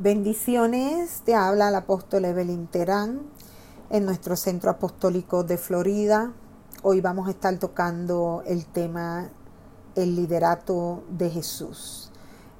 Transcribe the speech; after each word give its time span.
Bendiciones, 0.00 1.22
te 1.24 1.34
habla 1.34 1.70
el 1.70 1.74
apóstol 1.74 2.24
Evelyn 2.24 2.68
Terán 2.68 3.22
en 3.90 4.04
nuestro 4.04 4.36
centro 4.36 4.70
apostólico 4.70 5.42
de 5.42 5.58
Florida. 5.58 6.32
Hoy 6.84 7.00
vamos 7.00 7.26
a 7.26 7.32
estar 7.32 7.58
tocando 7.58 8.44
el 8.46 8.64
tema 8.66 9.28
el 9.96 10.14
liderato 10.14 11.02
de 11.10 11.30
Jesús. 11.30 12.12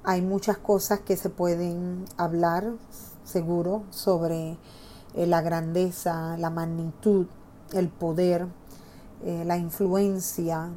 Hay 0.03 0.21
muchas 0.21 0.59
cosas 0.59 0.99
que 0.99 1.17
se 1.17 1.31
pueden 1.31 2.07
hablar, 2.17 2.73
seguro, 3.23 3.85
sobre 3.91 4.59
eh, 5.15 5.27
la 5.29 5.41
grandeza, 5.41 6.37
la 6.39 6.51
magnitud, 6.51 7.27
el 7.73 7.89
poder, 7.89 8.49
eh, 9.23 9.45
la 9.47 9.57
influencia, 9.57 10.71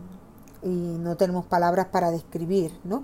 y 0.61 0.69
no 0.99 1.17
tenemos 1.17 1.47
palabras 1.47 1.87
para 1.87 2.11
describir, 2.11 2.71
¿no? 2.83 3.03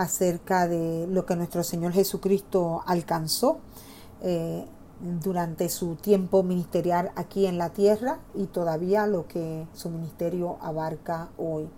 Acerca 0.00 0.66
de 0.66 1.06
lo 1.08 1.26
que 1.26 1.36
nuestro 1.36 1.62
Señor 1.62 1.92
Jesucristo 1.92 2.82
alcanzó 2.86 3.58
eh, 4.22 4.64
durante 5.22 5.68
su 5.68 5.96
tiempo 5.96 6.42
ministerial 6.42 7.12
aquí 7.16 7.44
en 7.44 7.58
la 7.58 7.68
tierra 7.68 8.18
y 8.34 8.46
todavía 8.46 9.06
lo 9.06 9.28
que 9.28 9.66
su 9.74 9.90
ministerio 9.90 10.56
abarca 10.62 11.28
hoy 11.36 11.68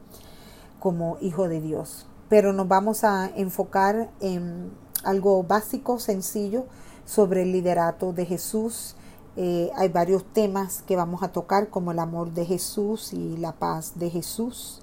como 0.79 1.19
hijo 1.21 1.49
de 1.49 1.61
Dios. 1.61 2.07
Pero 2.29 2.53
nos 2.53 2.69
vamos 2.69 3.03
a 3.03 3.29
enfocar 3.35 4.11
en 4.21 4.71
algo 5.03 5.43
básico, 5.43 5.99
sencillo, 5.99 6.67
sobre 7.05 7.43
el 7.43 7.51
liderato 7.51 8.13
de 8.13 8.25
Jesús. 8.25 8.95
Eh, 9.35 9.71
hay 9.75 9.89
varios 9.89 10.25
temas 10.33 10.83
que 10.83 10.95
vamos 10.95 11.25
a 11.25 11.33
tocar 11.33 11.71
como 11.71 11.91
el 11.91 11.99
amor 11.99 12.33
de 12.33 12.45
Jesús 12.45 13.13
y 13.13 13.37
la 13.37 13.53
paz 13.53 13.99
de 13.99 14.11
Jesús 14.11 14.82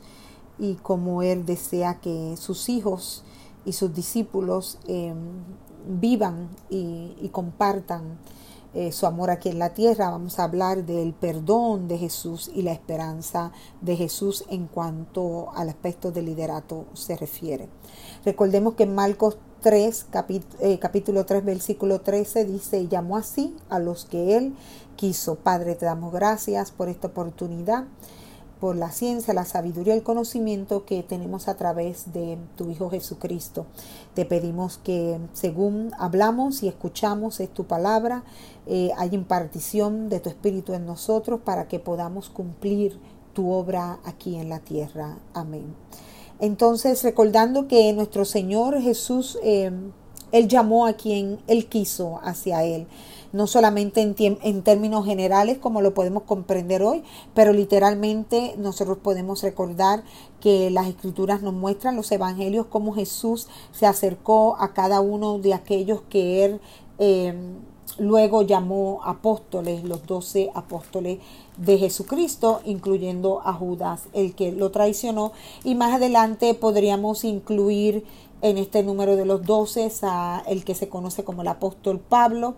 y 0.59 0.75
cómo 0.75 1.23
Él 1.23 1.45
desea 1.45 1.99
que 1.99 2.35
sus 2.37 2.69
hijos 2.69 3.23
y 3.65 3.73
sus 3.73 3.93
discípulos 3.93 4.77
eh, 4.87 5.13
vivan 5.87 6.49
y, 6.69 7.29
compartan 7.31 8.19
eh, 8.73 8.91
su 8.91 9.05
amor 9.05 9.29
aquí 9.29 9.49
en 9.49 9.59
la 9.59 9.73
tierra. 9.73 10.09
Vamos 10.09 10.39
a 10.39 10.43
hablar 10.43 10.85
del 10.85 11.13
perdón 11.13 11.87
de 11.87 11.97
Jesús 11.97 12.51
y 12.53 12.61
la 12.61 12.71
esperanza 12.71 13.51
de 13.81 13.95
Jesús 13.95 14.43
en 14.49 14.67
cuanto 14.67 15.51
al 15.55 15.69
aspecto 15.69 16.11
del 16.11 16.25
liderato 16.25 16.85
se 16.93 17.15
refiere. 17.15 17.69
Recordemos 18.25 18.75
que 18.75 18.83
en 18.83 18.95
Marcos 18.95 19.37
3, 19.61 20.07
eh, 20.59 20.79
capítulo 20.79 21.25
3, 21.25 21.43
versículo 21.43 22.01
13 22.01 22.45
dice, 22.45 22.87
llamó 22.87 23.17
así 23.17 23.55
a 23.69 23.79
los 23.79 24.05
que 24.05 24.37
él 24.37 24.55
quiso. 24.95 25.35
Padre, 25.35 25.75
te 25.75 25.85
damos 25.85 26.13
gracias 26.13 26.71
por 26.71 26.89
esta 26.89 27.07
oportunidad 27.07 27.85
por 28.59 28.75
la 28.75 28.91
ciencia, 28.91 29.33
la 29.33 29.45
sabiduría 29.45 29.93
el 29.93 30.03
conocimiento 30.03 30.85
que 30.85 31.01
tenemos 31.01 31.47
a 31.47 31.55
través 31.55 32.11
de 32.11 32.37
tu 32.57 32.69
Hijo 32.69 32.89
Jesucristo. 32.89 33.65
Te 34.13 34.25
pedimos 34.25 34.77
que 34.77 35.17
según 35.33 35.91
hablamos 35.97 36.61
y 36.63 36.67
escuchamos 36.67 37.39
es 37.39 37.49
tu 37.53 37.65
palabra, 37.65 38.23
eh, 38.67 38.91
hay 38.97 39.09
impartición 39.13 40.09
de 40.09 40.19
tu 40.19 40.29
Espíritu 40.29 40.73
en 40.73 40.85
nosotros 40.85 41.39
para 41.43 41.67
que 41.67 41.79
podamos 41.79 42.29
cumplir 42.29 42.99
tu 43.33 43.51
obra 43.51 43.99
aquí 44.03 44.35
en 44.35 44.49
la 44.49 44.59
tierra. 44.59 45.17
Amén. 45.33 45.73
Entonces, 46.39 47.03
recordando 47.03 47.67
que 47.67 47.91
nuestro 47.93 48.25
Señor 48.25 48.81
Jesús, 48.81 49.37
eh, 49.43 49.71
Él 50.31 50.47
llamó 50.47 50.85
a 50.85 50.93
quien 50.93 51.39
Él 51.47 51.67
quiso 51.67 52.19
hacia 52.23 52.63
Él 52.63 52.87
no 53.31 53.47
solamente 53.47 54.01
en, 54.01 54.15
en 54.19 54.63
términos 54.63 55.05
generales 55.05 55.57
como 55.57 55.81
lo 55.81 55.93
podemos 55.93 56.23
comprender 56.23 56.83
hoy, 56.83 57.03
pero 57.33 57.53
literalmente 57.53 58.55
nosotros 58.57 58.97
podemos 58.97 59.43
recordar 59.43 60.03
que 60.41 60.69
las 60.69 60.87
escrituras 60.87 61.41
nos 61.41 61.53
muestran 61.53 61.95
los 61.95 62.11
evangelios 62.11 62.65
como 62.67 62.93
Jesús 62.93 63.47
se 63.71 63.85
acercó 63.85 64.55
a 64.59 64.73
cada 64.73 65.01
uno 65.01 65.39
de 65.39 65.53
aquellos 65.53 66.01
que 66.09 66.45
él 66.45 66.61
eh, 66.97 67.33
luego 67.99 68.41
llamó 68.43 69.01
apóstoles, 69.03 69.83
los 69.83 70.05
doce 70.05 70.51
apóstoles 70.53 71.19
de 71.57 71.77
Jesucristo, 71.77 72.61
incluyendo 72.65 73.41
a 73.43 73.53
Judas, 73.53 74.03
el 74.13 74.33
que 74.35 74.51
lo 74.51 74.71
traicionó. 74.71 75.33
Y 75.63 75.75
más 75.75 75.93
adelante 75.93 76.53
podríamos 76.53 77.23
incluir 77.23 78.05
en 78.41 78.57
este 78.57 78.83
número 78.83 79.15
de 79.17 79.25
los 79.25 79.45
doce 79.45 79.91
a 80.03 80.43
el 80.47 80.63
que 80.63 80.75
se 80.75 80.87
conoce 80.87 81.23
como 81.23 81.41
el 81.41 81.49
apóstol 81.49 81.99
Pablo, 81.99 82.55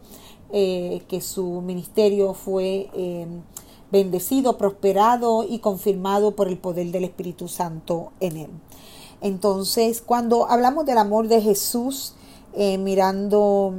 eh, 0.53 1.01
que 1.07 1.21
su 1.21 1.61
ministerio 1.61 2.33
fue 2.33 2.89
eh, 2.93 3.27
bendecido, 3.91 4.57
prosperado 4.57 5.43
y 5.47 5.59
confirmado 5.59 6.35
por 6.35 6.47
el 6.47 6.57
poder 6.57 6.91
del 6.91 7.03
Espíritu 7.03 7.47
Santo 7.47 8.11
en 8.19 8.37
él. 8.37 8.49
Entonces, 9.21 10.01
cuando 10.01 10.49
hablamos 10.49 10.85
del 10.85 10.97
amor 10.97 11.27
de 11.27 11.41
Jesús, 11.41 12.15
eh, 12.53 12.77
mirando 12.77 13.73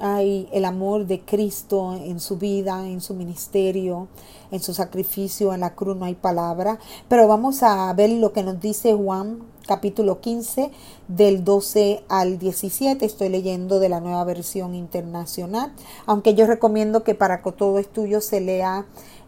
hay 0.00 0.48
el 0.52 0.64
amor 0.64 1.06
de 1.06 1.20
Cristo 1.20 1.94
en 1.94 2.20
su 2.20 2.36
vida, 2.36 2.86
en 2.86 3.00
su 3.00 3.14
ministerio, 3.14 4.08
en 4.50 4.60
su 4.60 4.74
sacrificio 4.74 5.52
en 5.52 5.60
la 5.60 5.74
cruz, 5.74 5.96
no 5.96 6.04
hay 6.04 6.14
palabra. 6.14 6.78
Pero 7.08 7.28
vamos 7.28 7.62
a 7.62 7.92
ver 7.94 8.10
lo 8.10 8.32
que 8.32 8.42
nos 8.42 8.60
dice 8.60 8.94
Juan 8.94 9.40
capítulo 9.66 10.20
15 10.20 10.70
del 11.08 11.44
12 11.44 12.02
al 12.08 12.38
17. 12.38 13.04
Estoy 13.04 13.28
leyendo 13.28 13.80
de 13.80 13.90
la 13.90 14.00
nueva 14.00 14.24
versión 14.24 14.74
internacional, 14.74 15.72
aunque 16.06 16.34
yo 16.34 16.46
recomiendo 16.46 17.04
que 17.04 17.14
para 17.14 17.42
todo 17.42 17.78
estudio 17.78 18.20
se 18.20 18.40
lea 18.40 18.86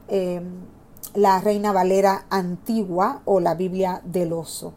eh, 0.08 0.40
la 1.14 1.40
Reina 1.40 1.72
Valera 1.72 2.24
antigua 2.30 3.20
o 3.24 3.40
la 3.40 3.54
Biblia 3.54 4.00
del 4.04 4.32
oso. 4.32 4.72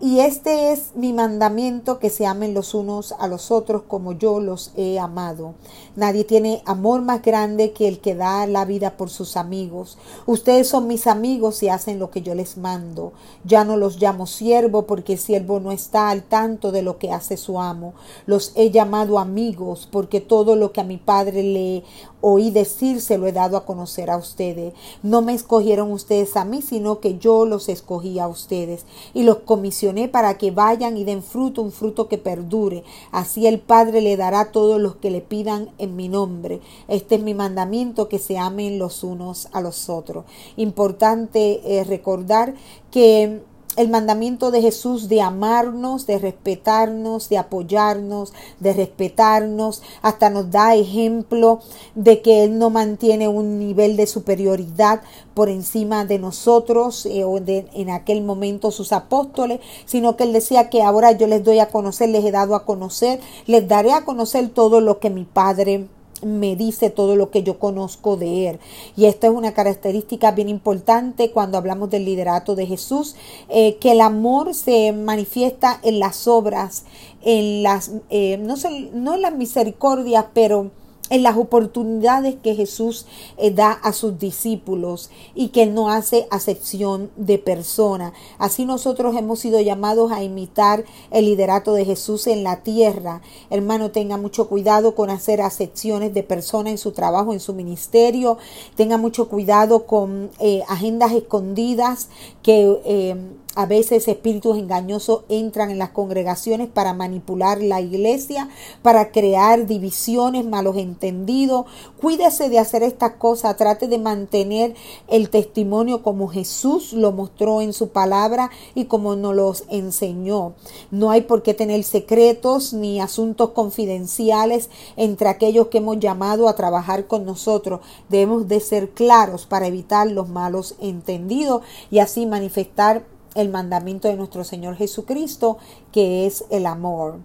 Y 0.00 0.18
este 0.18 0.72
es 0.72 0.90
mi 0.96 1.12
mandamiento, 1.12 2.00
que 2.00 2.10
se 2.10 2.26
amen 2.26 2.52
los 2.52 2.74
unos 2.74 3.12
a 3.12 3.28
los 3.28 3.52
otros 3.52 3.82
como 3.86 4.12
yo 4.12 4.40
los 4.40 4.72
he 4.76 4.98
amado. 4.98 5.54
Nadie 5.94 6.24
tiene 6.24 6.62
amor 6.66 7.00
más 7.00 7.22
grande 7.22 7.72
que 7.72 7.86
el 7.86 8.00
que 8.00 8.16
da 8.16 8.44
la 8.48 8.64
vida 8.64 8.96
por 8.96 9.08
sus 9.08 9.36
amigos. 9.36 9.96
Ustedes 10.26 10.68
son 10.68 10.88
mis 10.88 11.06
amigos 11.06 11.62
y 11.62 11.68
hacen 11.68 12.00
lo 12.00 12.10
que 12.10 12.22
yo 12.22 12.34
les 12.34 12.56
mando. 12.56 13.12
Ya 13.44 13.64
no 13.64 13.76
los 13.76 14.00
llamo 14.00 14.26
siervo 14.26 14.82
porque 14.82 15.12
el 15.12 15.20
siervo 15.20 15.60
no 15.60 15.70
está 15.70 16.10
al 16.10 16.24
tanto 16.24 16.72
de 16.72 16.82
lo 16.82 16.98
que 16.98 17.12
hace 17.12 17.36
su 17.36 17.60
amo. 17.60 17.94
Los 18.26 18.52
he 18.56 18.72
llamado 18.72 19.20
amigos 19.20 19.88
porque 19.90 20.20
todo 20.20 20.56
lo 20.56 20.72
que 20.72 20.80
a 20.80 20.84
mi 20.84 20.96
padre 20.96 21.44
le 21.44 21.84
oí 22.20 22.50
decir 22.50 23.00
se 23.00 23.18
lo 23.18 23.26
he 23.26 23.32
dado 23.32 23.56
a 23.56 23.64
conocer 23.64 24.10
a 24.10 24.16
ustedes. 24.16 24.74
No 25.02 25.22
me 25.22 25.34
escogieron 25.34 25.92
ustedes 25.92 26.36
a 26.36 26.44
mí, 26.44 26.62
sino 26.62 26.98
que 26.98 27.18
yo 27.18 27.46
los 27.46 27.68
escogí 27.68 28.18
a 28.18 28.26
ustedes 28.26 28.86
y 29.12 29.22
los 29.22 29.38
comisioné 29.40 29.93
para 30.10 30.36
que 30.38 30.50
vayan 30.50 30.96
y 30.96 31.04
den 31.04 31.22
fruto, 31.22 31.62
un 31.62 31.72
fruto 31.72 32.08
que 32.08 32.18
perdure. 32.18 32.84
Así 33.10 33.46
el 33.46 33.60
Padre 33.60 34.00
le 34.00 34.16
dará 34.16 34.40
a 34.40 34.52
todos 34.52 34.80
los 34.80 34.96
que 34.96 35.10
le 35.10 35.20
pidan 35.20 35.70
en 35.78 35.96
mi 35.96 36.08
nombre. 36.08 36.60
Este 36.88 37.14
es 37.16 37.22
mi 37.22 37.34
mandamiento, 37.34 38.08
que 38.08 38.18
se 38.18 38.38
amen 38.38 38.78
los 38.78 39.04
unos 39.04 39.48
a 39.52 39.60
los 39.60 39.88
otros. 39.88 40.24
Importante 40.56 41.60
eh, 41.64 41.84
recordar 41.84 42.54
que 42.90 43.42
el 43.76 43.88
mandamiento 43.88 44.50
de 44.50 44.62
Jesús 44.62 45.08
de 45.08 45.20
amarnos, 45.20 46.06
de 46.06 46.18
respetarnos, 46.18 47.28
de 47.28 47.38
apoyarnos, 47.38 48.32
de 48.60 48.72
respetarnos, 48.72 49.82
hasta 50.02 50.30
nos 50.30 50.50
da 50.50 50.74
ejemplo 50.74 51.60
de 51.94 52.22
que 52.22 52.44
Él 52.44 52.58
no 52.58 52.70
mantiene 52.70 53.28
un 53.28 53.58
nivel 53.58 53.96
de 53.96 54.06
superioridad 54.06 55.02
por 55.34 55.48
encima 55.48 56.04
de 56.04 56.18
nosotros 56.18 57.06
eh, 57.06 57.24
o 57.24 57.40
de 57.40 57.66
en 57.74 57.90
aquel 57.90 58.22
momento 58.22 58.70
sus 58.70 58.92
apóstoles, 58.92 59.60
sino 59.86 60.16
que 60.16 60.24
Él 60.24 60.32
decía 60.32 60.70
que 60.70 60.82
ahora 60.82 61.12
yo 61.12 61.26
les 61.26 61.42
doy 61.42 61.58
a 61.58 61.68
conocer, 61.68 62.08
les 62.08 62.24
he 62.24 62.30
dado 62.30 62.54
a 62.54 62.64
conocer, 62.64 63.20
les 63.46 63.66
daré 63.66 63.92
a 63.92 64.04
conocer 64.04 64.48
todo 64.50 64.80
lo 64.80 64.98
que 64.98 65.10
mi 65.10 65.24
Padre 65.24 65.88
me 66.24 66.56
dice 66.56 66.90
todo 66.90 67.16
lo 67.16 67.30
que 67.30 67.42
yo 67.42 67.58
conozco 67.58 68.16
de 68.16 68.48
Él. 68.48 68.58
Y 68.96 69.06
esta 69.06 69.26
es 69.26 69.32
una 69.32 69.54
característica 69.54 70.32
bien 70.32 70.48
importante 70.48 71.30
cuando 71.30 71.58
hablamos 71.58 71.90
del 71.90 72.04
liderato 72.04 72.54
de 72.54 72.66
Jesús, 72.66 73.16
eh, 73.48 73.76
que 73.76 73.92
el 73.92 74.00
amor 74.00 74.54
se 74.54 74.92
manifiesta 74.92 75.80
en 75.82 75.98
las 75.98 76.26
obras, 76.26 76.84
en 77.22 77.62
las, 77.62 77.92
eh, 78.10 78.38
no, 78.38 78.54
no 78.92 79.14
en 79.14 79.22
las 79.22 79.34
misericordias, 79.34 80.26
pero 80.34 80.70
en 81.10 81.22
las 81.22 81.36
oportunidades 81.36 82.36
que 82.42 82.54
Jesús 82.54 83.06
eh, 83.36 83.50
da 83.50 83.72
a 83.72 83.92
sus 83.92 84.18
discípulos 84.18 85.10
y 85.34 85.48
que 85.48 85.66
no 85.66 85.90
hace 85.90 86.26
acepción 86.30 87.10
de 87.16 87.38
persona. 87.38 88.14
Así 88.38 88.64
nosotros 88.64 89.14
hemos 89.16 89.38
sido 89.38 89.60
llamados 89.60 90.12
a 90.12 90.22
imitar 90.22 90.84
el 91.10 91.26
liderato 91.26 91.74
de 91.74 91.84
Jesús 91.84 92.26
en 92.26 92.42
la 92.42 92.62
tierra. 92.62 93.20
Hermano, 93.50 93.90
tenga 93.90 94.16
mucho 94.16 94.48
cuidado 94.48 94.94
con 94.94 95.10
hacer 95.10 95.42
acepciones 95.42 96.14
de 96.14 96.22
persona 96.22 96.70
en 96.70 96.78
su 96.78 96.92
trabajo, 96.92 97.32
en 97.32 97.40
su 97.40 97.52
ministerio. 97.52 98.38
Tenga 98.74 98.96
mucho 98.96 99.28
cuidado 99.28 99.86
con 99.86 100.30
eh, 100.40 100.62
agendas 100.68 101.12
escondidas 101.12 102.08
que... 102.42 102.80
Eh, 102.84 103.16
a 103.54 103.66
veces 103.66 104.08
espíritus 104.08 104.58
engañosos 104.58 105.22
entran 105.28 105.70
en 105.70 105.78
las 105.78 105.90
congregaciones 105.90 106.68
para 106.68 106.92
manipular 106.92 107.62
la 107.62 107.80
iglesia, 107.80 108.48
para 108.82 109.12
crear 109.12 109.66
divisiones, 109.66 110.44
malos 110.44 110.76
entendidos. 110.76 111.66
Cuídese 112.00 112.48
de 112.48 112.58
hacer 112.58 112.82
estas 112.82 113.12
cosas, 113.12 113.56
trate 113.56 113.86
de 113.86 113.98
mantener 113.98 114.74
el 115.08 115.30
testimonio 115.30 116.02
como 116.02 116.28
Jesús 116.28 116.92
lo 116.92 117.12
mostró 117.12 117.60
en 117.60 117.72
su 117.72 117.88
palabra 117.88 118.50
y 118.74 118.86
como 118.86 119.16
nos 119.16 119.34
los 119.34 119.64
enseñó. 119.68 120.54
No 120.90 121.10
hay 121.10 121.22
por 121.22 121.42
qué 121.42 121.54
tener 121.54 121.84
secretos 121.84 122.72
ni 122.72 123.00
asuntos 123.00 123.50
confidenciales 123.50 124.70
entre 124.96 125.28
aquellos 125.28 125.68
que 125.68 125.78
hemos 125.78 126.00
llamado 126.00 126.48
a 126.48 126.56
trabajar 126.56 127.06
con 127.06 127.24
nosotros. 127.24 127.80
Debemos 128.08 128.48
de 128.48 128.60
ser 128.60 128.90
claros 128.90 129.46
para 129.46 129.66
evitar 129.66 130.10
los 130.10 130.28
malos 130.28 130.74
entendidos 130.80 131.62
y 131.90 132.00
así 132.00 132.26
manifestar 132.26 133.13
el 133.34 133.48
mandamiento 133.48 134.08
de 134.08 134.16
nuestro 134.16 134.44
Señor 134.44 134.76
Jesucristo, 134.76 135.58
que 135.92 136.26
es 136.26 136.44
el 136.50 136.66
amor. 136.66 137.18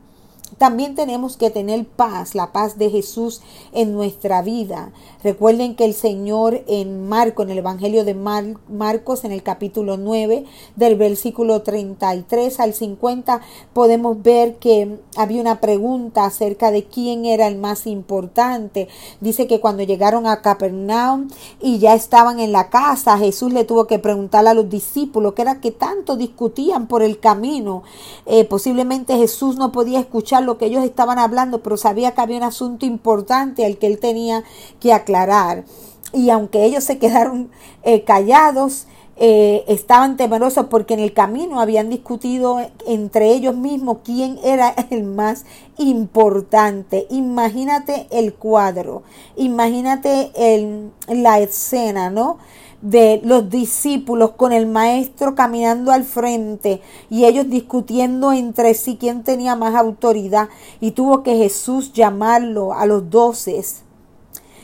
También 0.57 0.96
tenemos 0.96 1.38
que 1.38 1.50
tener 1.50 1.86
paz, 1.86 2.36
la 2.36 2.51
paz 2.51 2.78
de 2.78 2.90
Jesús 2.90 3.42
en 3.72 3.94
nuestra 3.94 4.42
vida. 4.42 4.92
Recuerden 5.24 5.75
que 5.75 5.86
el 5.86 5.94
Señor 5.94 6.63
en 6.68 7.07
Marco, 7.07 7.44
en 7.44 7.50
el 7.50 7.60
Evangelio 7.60 8.06
de 8.06 8.16
Marcos, 8.16 9.24
en 9.24 9.31
el 9.31 9.44
capítulo 9.44 9.98
9, 9.98 10.46
del 10.75 10.96
versículo 10.96 11.62
33 11.62 12.60
al 12.60 12.74
50, 12.74 13.42
podemos 13.74 14.22
ver 14.22 14.56
que 14.57 15.00
había 15.16 15.42
una 15.42 15.60
pregunta 15.60 16.25
acerca 16.25 16.72
de 16.72 16.86
quién 16.86 17.25
era 17.25 17.48
el 17.48 17.57
más 17.57 17.86
importante. 17.86 18.88
Dice 19.19 19.48
que 19.48 19.60
cuando 19.60 19.84
llegaron 19.84 20.25
a 20.25 20.42
Capernaum 20.42 21.28
y 21.62 21.80
ya 21.80 21.94
estaban 21.94 22.40
en 22.40 22.52
la 22.52 22.69
casa, 22.69 23.18
Jesús 23.18 23.54
le 23.54 23.66
tuvo 23.66 23.88
que 23.88 24.00
preguntar 24.00 24.48
a 24.48 24.54
los 24.54 24.69
discípulos 24.69 25.34
que 25.34 25.42
era 25.42 25.60
que 25.62 25.72
tanto 25.72 26.16
discutían 26.16 26.88
por 26.88 27.04
el 27.04 27.19
camino. 27.19 27.84
Eh, 28.25 28.45
posiblemente 28.45 29.18
Jesús 29.18 29.57
no 29.57 29.72
podía 29.72 30.00
escuchar 30.00 30.39
lo 30.42 30.58
que 30.58 30.66
ellos 30.66 30.84
estaban 30.84 31.20
hablando, 31.20 31.62
pero 31.62 31.78
sabía 31.78 32.12
que 32.12 32.22
había 32.22 32.38
un 32.38 32.44
asunto 32.44 32.86
importante 32.86 33.66
al 33.66 33.78
que 33.78 33.88
él 33.88 34.00
tenía 34.00 34.44
que 34.80 34.94
aclarar. 34.94 35.66
Y 36.14 36.30
aunque 36.30 36.66
ellos 36.66 36.84
se 36.84 36.98
quedaron 36.98 37.50
eh, 37.84 38.04
callados, 38.04 38.88
eh, 39.22 39.66
estaban 39.68 40.16
temerosos 40.16 40.68
porque 40.68 40.94
en 40.94 41.02
el 41.02 41.12
camino 41.12 41.60
habían 41.60 41.90
discutido 41.90 42.62
entre 42.88 43.34
ellos 43.34 43.54
mismos 43.54 43.98
quién 44.06 44.40
era 44.46 44.70
el 44.92 45.04
más 45.04 45.44
importante. 45.78 47.06
Imagínate 47.10 48.08
el 48.12 48.34
cuadro, 48.34 49.04
imagínate 49.36 50.32
el, 50.36 50.92
la 51.10 51.40
escena, 51.40 52.10
¿no? 52.10 52.38
De 52.81 53.20
los 53.24 53.50
discípulos 53.50 54.31
con 54.31 54.54
el 54.54 54.66
maestro 54.66 55.36
caminando 55.36 55.92
al 55.92 56.04
frente 56.04 56.81
y 57.10 57.26
ellos 57.26 57.50
discutiendo 57.50 58.31
entre 58.31 58.74
sí 58.74 58.98
quién 59.00 59.24
tenía 59.24 59.56
más 59.56 59.76
autoridad 59.76 60.50
y 60.80 60.92
tuvo 60.92 61.24
que 61.24 61.36
Jesús 61.36 61.92
llamarlo 61.94 62.74
a 62.74 62.86
los 62.86 63.10
doces. 63.10 63.84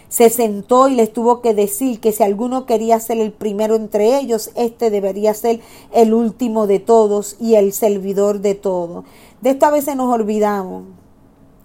Se 0.08 0.30
sentó 0.30 0.88
y 0.88 0.96
les 0.96 1.12
tuvo 1.12 1.42
que 1.42 1.54
decir 1.54 2.00
que 2.00 2.14
si 2.14 2.24
alguno 2.24 2.66
quería 2.66 3.00
ser 3.02 3.18
el 3.18 3.34
primero 3.34 3.76
entre 3.76 4.18
ellos, 4.18 4.52
este 4.56 4.90
debería 4.90 5.34
ser 5.34 5.60
el 5.92 6.14
último 6.14 6.68
de 6.68 6.80
todos 6.80 7.36
y 7.40 7.56
el 7.56 7.74
servidor 7.74 8.40
de 8.40 8.56
todos. 8.56 9.04
De 9.42 9.50
esto 9.50 9.66
a 9.66 9.72
veces 9.72 9.98
nos 9.98 10.14
olvidamos, 10.14 10.84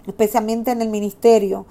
especialmente 0.06 0.73
en 0.73 0.82
el 0.82 0.88
ministerio. 0.88 1.67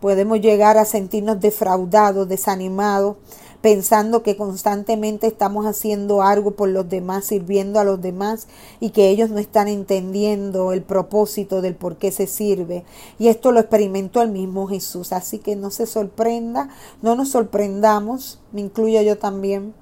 Podemos 0.00 0.40
llegar 0.40 0.78
a 0.78 0.84
sentirnos 0.84 1.40
defraudados, 1.40 2.28
desanimados, 2.28 3.16
pensando 3.60 4.22
que 4.22 4.36
constantemente 4.36 5.26
estamos 5.26 5.66
haciendo 5.66 6.22
algo 6.22 6.52
por 6.52 6.68
los 6.68 6.88
demás, 6.88 7.26
sirviendo 7.26 7.78
a 7.78 7.84
los 7.84 8.00
demás 8.00 8.46
y 8.80 8.90
que 8.90 9.10
ellos 9.10 9.30
no 9.30 9.38
están 9.38 9.68
entendiendo 9.68 10.72
el 10.72 10.82
propósito 10.82 11.60
del 11.60 11.74
por 11.74 11.96
qué 11.96 12.10
se 12.10 12.26
sirve. 12.26 12.84
Y 13.18 13.28
esto 13.28 13.52
lo 13.52 13.60
experimentó 13.60 14.22
el 14.22 14.30
mismo 14.30 14.66
Jesús. 14.66 15.12
Así 15.12 15.38
que 15.38 15.56
no 15.56 15.70
se 15.70 15.86
sorprenda, 15.86 16.70
no 17.02 17.14
nos 17.16 17.30
sorprendamos, 17.30 18.40
me 18.52 18.62
incluyo 18.62 19.02
yo 19.02 19.18
también, 19.18 19.74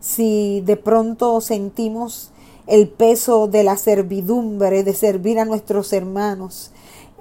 si 0.00 0.60
de 0.62 0.76
pronto 0.76 1.40
sentimos 1.40 2.30
el 2.66 2.88
peso 2.88 3.46
de 3.46 3.62
la 3.62 3.76
servidumbre, 3.76 4.82
de 4.82 4.94
servir 4.94 5.38
a 5.38 5.44
nuestros 5.44 5.92
hermanos, 5.92 6.72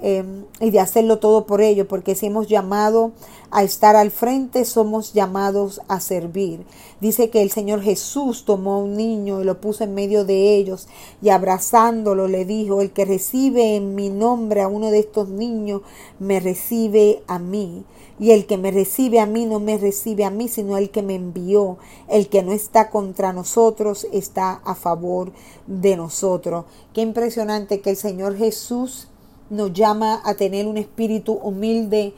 Em, 0.03 0.45
y 0.59 0.71
de 0.71 0.79
hacerlo 0.79 1.19
todo 1.19 1.45
por 1.45 1.61
ello, 1.61 1.87
porque 1.87 2.15
si 2.15 2.25
hemos 2.25 2.47
llamado 2.47 3.11
a 3.51 3.61
estar 3.61 3.95
al 3.95 4.09
frente, 4.09 4.65
somos 4.65 5.13
llamados 5.13 5.79
a 5.87 5.99
servir. 5.99 6.65
Dice 6.99 7.29
que 7.29 7.43
el 7.43 7.51
Señor 7.51 7.83
Jesús 7.83 8.43
tomó 8.43 8.73
a 8.73 8.77
un 8.79 8.97
niño 8.97 9.41
y 9.41 9.43
lo 9.43 9.61
puso 9.61 9.83
en 9.83 9.93
medio 9.93 10.25
de 10.25 10.55
ellos 10.55 10.87
y 11.21 11.29
abrazándolo 11.29 12.27
le 12.27 12.45
dijo, 12.45 12.81
el 12.81 12.89
que 12.91 13.05
recibe 13.05 13.75
en 13.75 13.93
mi 13.93 14.09
nombre 14.09 14.61
a 14.61 14.67
uno 14.67 14.89
de 14.89 14.99
estos 14.99 15.29
niños, 15.29 15.81
me 16.17 16.39
recibe 16.39 17.21
a 17.27 17.37
mí. 17.37 17.83
Y 18.19 18.31
el 18.31 18.47
que 18.47 18.57
me 18.57 18.71
recibe 18.71 19.19
a 19.19 19.27
mí 19.27 19.45
no 19.45 19.59
me 19.59 19.77
recibe 19.77 20.25
a 20.25 20.31
mí, 20.31 20.47
sino 20.47 20.77
el 20.77 20.89
que 20.89 21.03
me 21.03 21.15
envió. 21.15 21.77
El 22.07 22.27
que 22.27 22.41
no 22.41 22.53
está 22.53 22.89
contra 22.89 23.33
nosotros 23.33 24.07
está 24.11 24.61
a 24.63 24.73
favor 24.73 25.31
de 25.67 25.95
nosotros. 25.95 26.65
Qué 26.93 27.01
impresionante 27.01 27.81
que 27.81 27.91
el 27.91 27.97
Señor 27.97 28.37
Jesús 28.37 29.07
nos 29.51 29.73
llama 29.73 30.21
a 30.23 30.33
tener 30.33 30.65
un 30.65 30.77
espíritu 30.77 31.33
humilde 31.33 32.15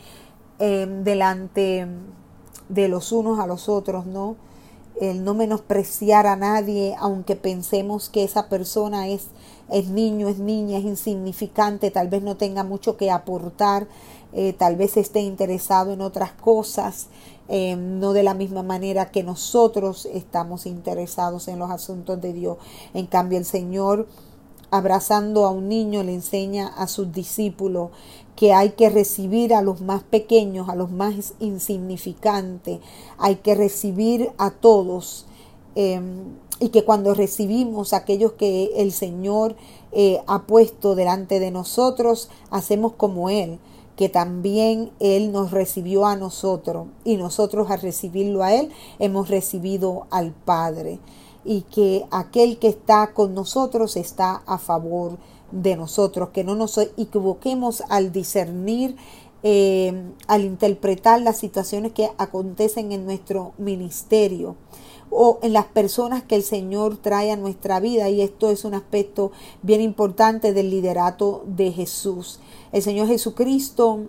em, 0.60 1.04
delante 1.04 1.88
de 2.70 2.88
los 2.88 3.12
unos 3.12 3.40
a 3.40 3.48
los 3.48 3.68
otros, 3.68 4.06
¿no? 4.06 4.38
El 5.02 5.24
no 5.24 5.34
menospreciar 5.34 6.28
a 6.28 6.36
nadie, 6.36 6.96
aunque 7.00 7.36
pensemos 7.36 8.10
que 8.10 8.24
esa 8.24 8.48
persona 8.50 9.08
es, 9.08 9.30
es 9.70 9.90
niño, 9.90 10.30
es 10.30 10.38
niña, 10.38 10.78
es 10.78 10.86
insignificante, 10.86 11.90
tal 11.90 12.08
vez 12.08 12.22
no 12.22 12.38
tenga 12.38 12.64
mucho 12.64 12.98
que 12.98 13.10
aportar, 13.10 13.88
eh, 14.34 14.54
tal 14.54 14.76
vez 14.76 14.96
esté 14.96 15.22
interesado 15.22 15.92
en 15.92 16.02
otras 16.02 16.34
cosas, 16.34 17.08
em, 17.48 18.00
no 18.00 18.14
de 18.14 18.22
la 18.22 18.36
misma 18.36 18.62
manera 18.62 19.10
que 19.10 19.24
nosotros 19.24 20.06
estamos 20.06 20.68
interesados 20.68 21.48
en 21.48 21.58
los 21.58 21.72
asuntos 21.72 22.22
de 22.22 22.32
Dios. 22.32 22.58
En 22.94 23.08
cambio, 23.08 23.40
el 23.40 23.46
Señor 23.46 24.08
abrazando 24.74 25.46
a 25.46 25.52
un 25.52 25.70
niño, 25.70 26.02
le 26.02 26.16
enseña 26.16 26.68
a 26.68 26.88
sus 26.88 27.12
discípulos 27.12 27.92
que 28.36 28.54
hay 28.54 28.72
que 28.72 28.90
recibir 28.90 29.54
a 29.54 29.62
los 29.62 29.82
más 29.82 30.02
pequeños, 30.02 30.68
a 30.68 30.76
los 30.76 30.90
más 30.90 31.36
insignificantes, 31.40 32.80
hay 33.20 33.36
que 33.36 33.54
recibir 33.54 34.32
a 34.40 34.50
todos. 34.50 35.28
Em, 35.76 36.24
y 36.60 36.70
que 36.70 36.86
cuando 36.86 37.14
recibimos 37.14 37.94
aquellos 37.94 38.34
que 38.34 38.72
el 38.78 38.92
Señor 38.92 39.56
eh, 39.92 40.22
ha 40.26 40.44
puesto 40.44 40.96
delante 40.96 41.40
de 41.40 41.52
nosotros, 41.52 42.30
hacemos 42.50 42.94
como 42.94 43.30
Él, 43.30 43.60
que 43.96 44.10
también 44.10 44.92
Él 45.00 45.32
nos 45.32 45.52
recibió 45.52 46.08
a 46.08 46.16
nosotros 46.16 46.88
y 47.04 47.18
nosotros 47.18 47.70
al 47.70 47.82
recibirlo 47.82 48.44
a 48.44 48.56
Él 48.56 48.72
hemos 48.98 49.30
recibido 49.30 50.08
al 50.10 50.32
Padre 50.32 51.00
y 51.46 51.62
que 51.62 52.06
aquel 52.12 52.58
que 52.58 52.70
está 52.70 53.14
con 53.14 53.34
nosotros 53.34 53.98
está 53.98 54.44
a 54.46 54.58
favor 54.58 55.18
de 55.52 55.76
nosotros, 55.76 56.30
que 56.30 56.44
no 56.44 56.56
nos 56.56 56.78
equivoquemos 56.78 57.84
al 57.90 58.12
discernir, 58.12 58.96
eh, 59.44 60.12
al 60.28 60.46
interpretar 60.46 61.22
las 61.22 61.38
situaciones 61.38 61.92
que 61.92 62.10
acontecen 62.18 62.92
en 62.92 63.06
nuestro 63.06 63.54
ministerio 63.58 64.56
o 65.10 65.40
en 65.44 65.54
las 65.54 65.66
personas 65.66 66.24
que 66.24 66.36
el 66.36 66.44
Señor 66.44 66.98
trae 66.98 67.32
a 67.32 67.36
nuestra 67.36 67.80
vida 67.80 68.10
y 68.10 68.22
esto 68.22 68.50
es 68.50 68.66
un 68.66 68.74
aspecto 68.74 69.32
bien 69.62 69.82
importante 69.82 70.54
del 70.54 70.70
liderato 70.70 71.44
de 71.46 71.72
Jesús. 71.72 72.40
El 72.72 72.82
Señor 72.82 73.08
Jesucristo 73.08 74.00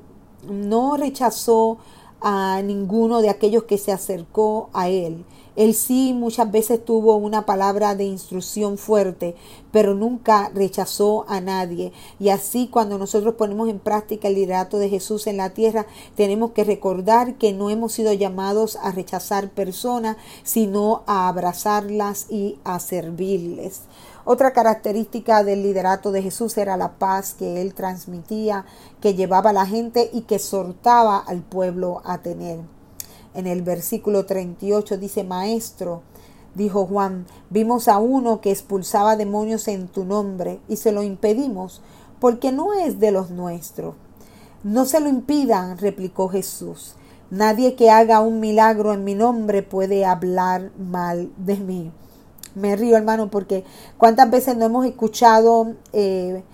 no 0.49 0.97
rechazó 0.97 1.79
a 2.21 2.63
ninguno 2.63 3.21
de 3.21 3.29
aquellos 3.29 3.65
que 3.65 3.77
se 3.77 3.93
acercó 3.93 4.71
a 4.73 4.89
Él. 4.89 5.25
Él 5.57 5.75
sí 5.75 6.13
muchas 6.15 6.51
veces 6.51 6.85
tuvo 6.85 7.17
una 7.17 7.47
palabra 7.47 7.95
de 7.95 8.05
instrucción 8.05 8.77
fuerte, 8.77 9.37
pero 9.71 9.95
nunca 9.95 10.51
rechazó 10.53 11.25
a 11.29 11.41
nadie. 11.41 11.93
Y 12.19 12.31
así 12.31 12.69
cuando 12.69 12.99
nosotros 12.99 13.35
ponemos 13.35 13.69
en 13.69 13.79
práctica 13.79 14.29
el 14.29 14.35
liderato 14.35 14.79
de 14.79 14.89
Jesús 14.89 15.29
en 15.29 15.37
la 15.37 15.51
tierra, 15.51 15.87
tenemos 16.17 16.51
que 16.51 16.65
recordar 16.65 17.35
que 17.35 17.53
no 17.53 17.71
hemos 17.71 17.93
sido 17.93 18.13
llamados 18.13 18.77
a 18.83 18.91
rechazar 18.91 19.51
personas, 19.51 20.17
sino 20.43 21.03
a 21.07 21.29
abrazarlas 21.29 22.27
y 22.31 22.59
a 22.65 22.81
servirles. 22.81 23.83
Otra 24.25 24.53
característica 24.53 25.45
del 25.45 25.63
liderato 25.63 26.11
de 26.11 26.23
Jesús 26.23 26.57
era 26.57 26.77
la 26.77 26.99
paz 26.99 27.35
que 27.35 27.61
él 27.61 27.75
transmitía, 27.75 28.65
que 29.01 29.15
llevaba 29.15 29.51
a 29.51 29.53
la 29.53 29.67
gente 29.67 30.11
y 30.13 30.23
que 30.23 30.37
exhortaba 30.37 31.19
al 31.19 31.43
pueblo 31.43 32.01
a 32.05 32.19
tener. 32.19 32.74
En 33.35 33.47
el 33.47 33.63
versículo 33.63 34.27
38 34.27 34.97
dice, 34.97 35.25
Maestro, 35.25 36.03
dijo 36.55 36.87
Juan, 36.87 37.27
vimos 37.51 37.89
a 37.89 37.99
uno 37.99 38.41
que 38.41 38.53
expulsaba 38.53 39.17
demonios 39.17 39.67
en 39.69 39.89
tu 39.89 40.05
nombre 40.05 40.61
y 40.69 40.77
se 40.77 40.93
lo 40.93 41.03
impedimos, 41.03 41.83
porque 42.21 42.53
no 42.53 42.73
es 42.73 43.01
de 43.01 43.11
los 43.11 43.31
nuestros. 43.31 43.97
No 44.63 44.87
se 44.87 45.01
lo 45.01 45.09
impidan, 45.09 45.79
replicó 45.79 46.29
Jesús. 46.29 46.95
Nadie 47.31 47.75
que 47.75 47.91
haga 47.91 48.21
un 48.21 48.39
milagro 48.39 48.93
en 48.93 49.03
mi 49.03 49.15
nombre 49.15 49.63
puede 49.63 50.05
hablar 50.05 50.71
mal 50.79 51.31
de 51.37 51.57
mí. 51.57 51.93
Me 52.55 52.77
río, 52.77 52.97
hermano, 52.97 53.31
porque 53.31 53.65
cuántas 53.99 54.31
veces 54.31 54.57
no 54.57 54.67
hemos 54.67 54.87
escuchado 54.87 55.75
eh, 55.93 56.45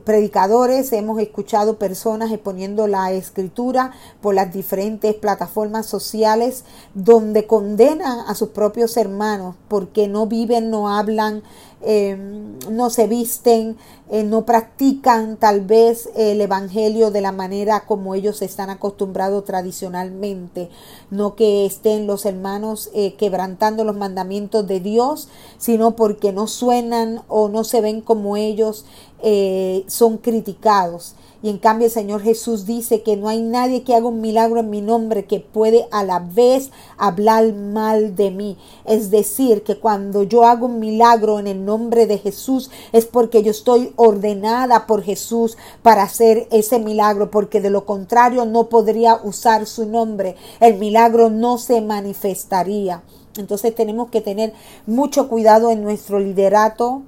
predicadores, 0.00 0.92
hemos 0.92 1.20
escuchado 1.20 1.76
personas 1.76 2.32
exponiendo 2.32 2.86
la 2.86 3.12
escritura 3.12 3.92
por 4.20 4.34
las 4.34 4.52
diferentes 4.52 5.14
plataformas 5.14 5.86
sociales 5.86 6.64
donde 6.94 7.46
condenan 7.46 8.20
a 8.26 8.34
sus 8.34 8.48
propios 8.48 8.96
hermanos 8.96 9.56
porque 9.68 10.08
no 10.08 10.26
viven, 10.26 10.70
no 10.70 10.88
hablan, 10.88 11.42
em, 11.82 12.58
no 12.70 12.90
se 12.90 13.06
visten, 13.06 13.76
eh, 14.10 14.24
no 14.24 14.44
practican 14.44 15.36
tal 15.38 15.62
vez 15.62 16.10
el 16.14 16.40
Evangelio 16.40 17.10
de 17.10 17.22
la 17.22 17.32
manera 17.32 17.86
como 17.86 18.14
ellos 18.14 18.42
están 18.42 18.68
acostumbrados 18.68 19.44
tradicionalmente, 19.44 20.68
no 21.10 21.34
que 21.34 21.64
estén 21.64 22.06
los 22.06 22.26
hermanos 22.26 22.90
eh, 22.94 23.14
quebrantando 23.14 23.84
los 23.84 23.96
mandamientos 23.96 24.66
de 24.66 24.80
Dios, 24.80 25.28
sino 25.56 25.96
porque 25.96 26.32
no 26.32 26.46
suenan 26.46 27.22
o 27.28 27.48
no 27.48 27.64
se 27.64 27.80
ven 27.80 28.00
como 28.02 28.36
ellos 28.36 28.84
eh, 29.22 29.84
son 29.86 30.18
criticados. 30.18 31.14
Y 31.44 31.48
en 31.48 31.58
cambio 31.58 31.86
el 31.86 31.92
Señor 31.92 32.22
Jesús 32.22 32.66
dice 32.66 33.02
que 33.02 33.16
no 33.16 33.28
hay 33.28 33.40
nadie 33.40 33.82
que 33.82 33.94
haga 33.94 34.06
un 34.06 34.20
milagro 34.20 34.60
en 34.60 34.70
mi 34.70 34.80
nombre 34.80 35.26
que 35.26 35.40
puede 35.40 35.88
a 35.90 36.04
la 36.04 36.20
vez 36.20 36.70
hablar 36.96 37.52
mal 37.52 38.14
de 38.14 38.30
mí. 38.30 38.56
Es 38.84 39.10
decir, 39.10 39.62
que 39.62 39.78
cuando 39.78 40.22
yo 40.22 40.44
hago 40.44 40.66
un 40.66 40.78
milagro 40.78 41.40
en 41.40 41.48
el 41.48 41.64
nombre 41.64 42.06
de 42.06 42.18
Jesús 42.18 42.70
es 42.92 43.06
porque 43.06 43.42
yo 43.42 43.50
estoy 43.50 43.92
ordenada 43.96 44.86
por 44.86 45.02
Jesús 45.02 45.56
para 45.82 46.04
hacer 46.04 46.46
ese 46.52 46.78
milagro, 46.78 47.30
porque 47.30 47.60
de 47.60 47.70
lo 47.70 47.86
contrario 47.86 48.44
no 48.44 48.68
podría 48.68 49.20
usar 49.22 49.66
su 49.66 49.86
nombre. 49.86 50.36
El 50.60 50.78
milagro 50.78 51.28
no 51.28 51.58
se 51.58 51.80
manifestaría. 51.80 53.02
Entonces 53.36 53.74
tenemos 53.74 54.10
que 54.10 54.20
tener 54.20 54.52
mucho 54.86 55.28
cuidado 55.28 55.70
en 55.70 55.82
nuestro 55.82 56.20
liderato, 56.20 57.02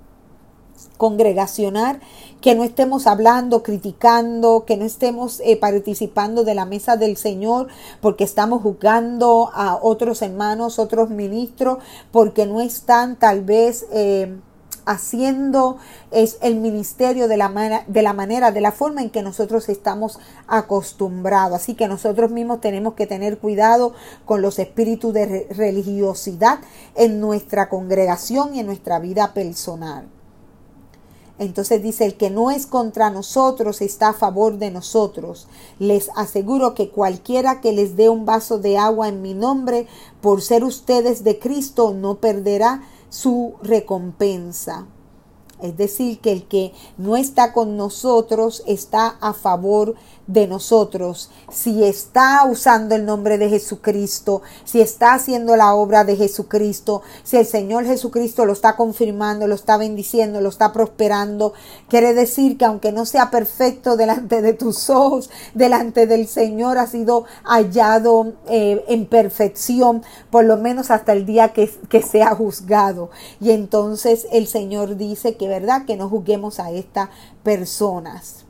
congregacional, 0.96 2.00
que 2.40 2.54
no 2.54 2.64
estemos 2.64 3.06
hablando, 3.06 3.62
criticando, 3.62 4.64
que 4.66 4.76
no 4.76 4.84
estemos 4.84 5.40
eh, 5.44 5.56
participando 5.56 6.44
de 6.44 6.54
la 6.54 6.66
mesa 6.66 6.96
del 6.96 7.16
Señor 7.16 7.68
porque 8.00 8.24
estamos 8.24 8.62
juzgando 8.62 9.50
a 9.54 9.78
otros 9.80 10.22
hermanos, 10.22 10.78
otros 10.78 11.10
ministros, 11.10 11.78
porque 12.12 12.46
no 12.46 12.60
están 12.60 13.16
tal 13.16 13.42
vez... 13.42 13.86
Eh, 13.92 14.36
haciendo 14.86 15.78
es 16.10 16.38
el 16.42 16.56
ministerio 16.56 17.28
de 17.28 17.36
la, 17.36 17.48
manera, 17.48 17.84
de 17.86 18.02
la 18.02 18.12
manera, 18.12 18.52
de 18.52 18.60
la 18.60 18.72
forma 18.72 19.02
en 19.02 19.10
que 19.10 19.22
nosotros 19.22 19.68
estamos 19.68 20.18
acostumbrados. 20.46 21.56
Así 21.56 21.74
que 21.74 21.88
nosotros 21.88 22.30
mismos 22.30 22.60
tenemos 22.60 22.94
que 22.94 23.06
tener 23.06 23.38
cuidado 23.38 23.94
con 24.24 24.42
los 24.42 24.58
espíritus 24.58 25.12
de 25.14 25.46
religiosidad 25.50 26.58
en 26.94 27.20
nuestra 27.20 27.68
congregación 27.68 28.54
y 28.54 28.60
en 28.60 28.66
nuestra 28.66 28.98
vida 28.98 29.32
personal. 29.34 30.13
Entonces 31.38 31.82
dice, 31.82 32.04
el 32.04 32.16
que 32.16 32.30
no 32.30 32.50
es 32.50 32.66
contra 32.66 33.10
nosotros 33.10 33.80
está 33.80 34.10
a 34.10 34.14
favor 34.14 34.58
de 34.58 34.70
nosotros. 34.70 35.48
Les 35.80 36.10
aseguro 36.14 36.74
que 36.74 36.90
cualquiera 36.90 37.60
que 37.60 37.72
les 37.72 37.96
dé 37.96 38.08
un 38.08 38.24
vaso 38.24 38.58
de 38.58 38.78
agua 38.78 39.08
en 39.08 39.20
mi 39.20 39.34
nombre, 39.34 39.88
por 40.20 40.42
ser 40.42 40.62
ustedes 40.62 41.24
de 41.24 41.40
Cristo, 41.40 41.92
no 41.92 42.16
perderá 42.20 42.82
su 43.08 43.54
recompensa. 43.62 44.86
Es 45.60 45.76
decir, 45.76 46.20
que 46.20 46.30
el 46.32 46.46
que 46.46 46.72
no 46.98 47.16
está 47.16 47.52
con 47.52 47.76
nosotros 47.76 48.62
está 48.66 49.08
a 49.20 49.32
favor 49.32 49.90
de 49.90 49.98
de 50.26 50.46
nosotros. 50.46 51.30
Si 51.52 51.84
está 51.84 52.44
usando 52.44 52.94
el 52.94 53.04
nombre 53.04 53.38
de 53.38 53.48
Jesucristo, 53.48 54.42
si 54.64 54.80
está 54.80 55.14
haciendo 55.14 55.56
la 55.56 55.74
obra 55.74 56.04
de 56.04 56.16
Jesucristo, 56.16 57.02
si 57.22 57.36
el 57.36 57.46
Señor 57.46 57.84
Jesucristo 57.84 58.44
lo 58.46 58.52
está 58.52 58.76
confirmando, 58.76 59.46
lo 59.46 59.54
está 59.54 59.76
bendiciendo, 59.76 60.40
lo 60.40 60.48
está 60.48 60.72
prosperando, 60.72 61.52
quiere 61.88 62.14
decir 62.14 62.56
que 62.56 62.64
aunque 62.64 62.92
no 62.92 63.06
sea 63.06 63.30
perfecto 63.30 63.96
delante 63.96 64.42
de 64.42 64.52
tus 64.54 64.90
ojos, 64.90 65.30
delante 65.54 66.06
del 66.06 66.26
Señor 66.26 66.78
ha 66.78 66.86
sido 66.86 67.24
hallado 67.44 68.32
eh, 68.48 68.84
en 68.88 69.06
perfección, 69.06 70.02
por 70.30 70.44
lo 70.44 70.56
menos 70.56 70.90
hasta 70.90 71.12
el 71.12 71.26
día 71.26 71.52
que, 71.52 71.70
que 71.88 72.02
sea 72.02 72.34
juzgado. 72.34 73.10
Y 73.40 73.50
entonces 73.50 74.26
el 74.32 74.46
Señor 74.46 74.96
dice 74.96 75.36
que 75.36 75.48
verdad 75.48 75.84
que 75.84 75.96
no 75.96 76.08
juzguemos 76.08 76.60
a 76.60 76.70
estas 76.70 77.10
personas. 77.42 78.43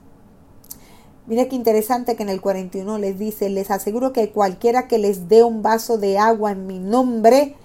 Mira 1.26 1.49
qué 1.49 1.57
interesante 1.57 2.16
que 2.16 2.23
en 2.23 2.28
el 2.28 2.43
41 2.43 2.99
les 2.99 3.19
dice, 3.19 3.49
les 3.49 3.71
aseguro 3.71 4.12
que 4.12 4.31
cualquiera 4.31 4.88
que 4.88 4.99
les 4.99 5.26
dé 5.26 5.43
un 5.43 5.62
vaso 5.62 5.97
de 5.97 6.19
agua 6.19 6.52
en 6.52 6.66
mi 6.66 6.78
nombre, 6.78 7.57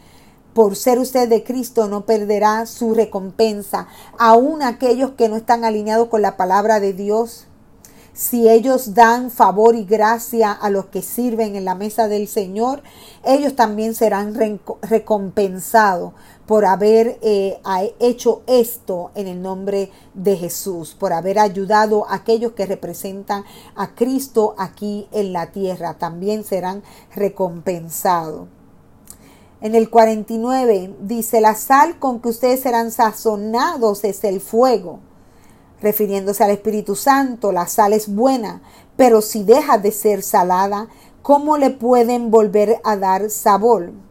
por 0.54 0.78
ser 0.78 0.98
usted 0.98 1.28
de 1.28 1.44
Cristo 1.44 1.90
no 1.90 2.06
perderá 2.06 2.66
su 2.66 2.94
recompensa. 2.94 3.90
Aún 4.18 4.64
aquellos 4.64 5.12
que 5.12 5.28
no 5.28 5.36
están 5.36 5.66
alineados 5.66 6.08
con 6.08 6.22
la 6.22 6.38
palabra 6.38 6.80
de 6.80 6.94
Dios, 6.94 7.48
si 8.14 8.50
ellos 8.50 8.94
dan 8.94 9.30
favor 9.30 9.76
y 9.76 9.84
gracia 9.84 10.54
a 10.54 10.70
los 10.70 10.86
que 10.86 11.02
sirven 11.02 11.58
en 11.58 11.66
la 11.66 11.76
mesa 11.76 12.08
del 12.08 12.30
Señor, 12.30 12.82
ellos 13.26 13.56
también 13.56 13.94
serán 13.94 14.36
recompensados 14.82 16.14
por 16.50 16.66
haber 16.66 17.20
eh, 17.22 17.62
hecho 18.00 18.42
esto 18.48 19.12
en 19.14 19.28
el 19.28 19.40
nombre 19.40 19.92
de 20.16 20.36
Jesús, 20.36 20.96
por 21.00 21.14
haber 21.14 21.38
ayudado 21.38 22.10
a 22.10 22.16
aquellos 22.16 22.54
que 22.54 22.66
representan 22.66 23.44
a 23.76 23.94
Cristo 23.94 24.56
aquí 24.58 25.08
en 25.12 25.32
la 25.32 25.52
tierra. 25.52 26.00
También 26.00 26.44
serán 26.44 26.82
recompensados. 27.14 28.48
En 29.62 29.76
el 29.76 29.92
49 29.92 30.96
dice, 31.02 31.40
la 31.40 31.54
sal 31.54 32.00
con 32.00 32.20
que 32.20 32.30
ustedes 32.30 32.62
serán 32.62 32.90
sazonados 32.90 34.04
es 34.04 34.24
el 34.24 34.42
fuego. 34.42 35.02
Refiriéndose 35.84 36.44
al 36.44 36.50
Espíritu 36.50 36.96
Santo, 36.96 37.52
la 37.52 37.68
sal 37.68 37.94
es 37.94 38.12
buena, 38.12 38.64
pero 38.98 39.22
si 39.22 39.44
deja 39.44 39.78
de 39.78 39.92
ser 39.92 40.24
salada, 40.24 40.88
¿cómo 41.22 41.58
le 41.58 41.70
pueden 41.70 42.32
volver 42.32 42.82
a 42.84 42.98
dar 42.98 43.30
sabor? 43.30 44.09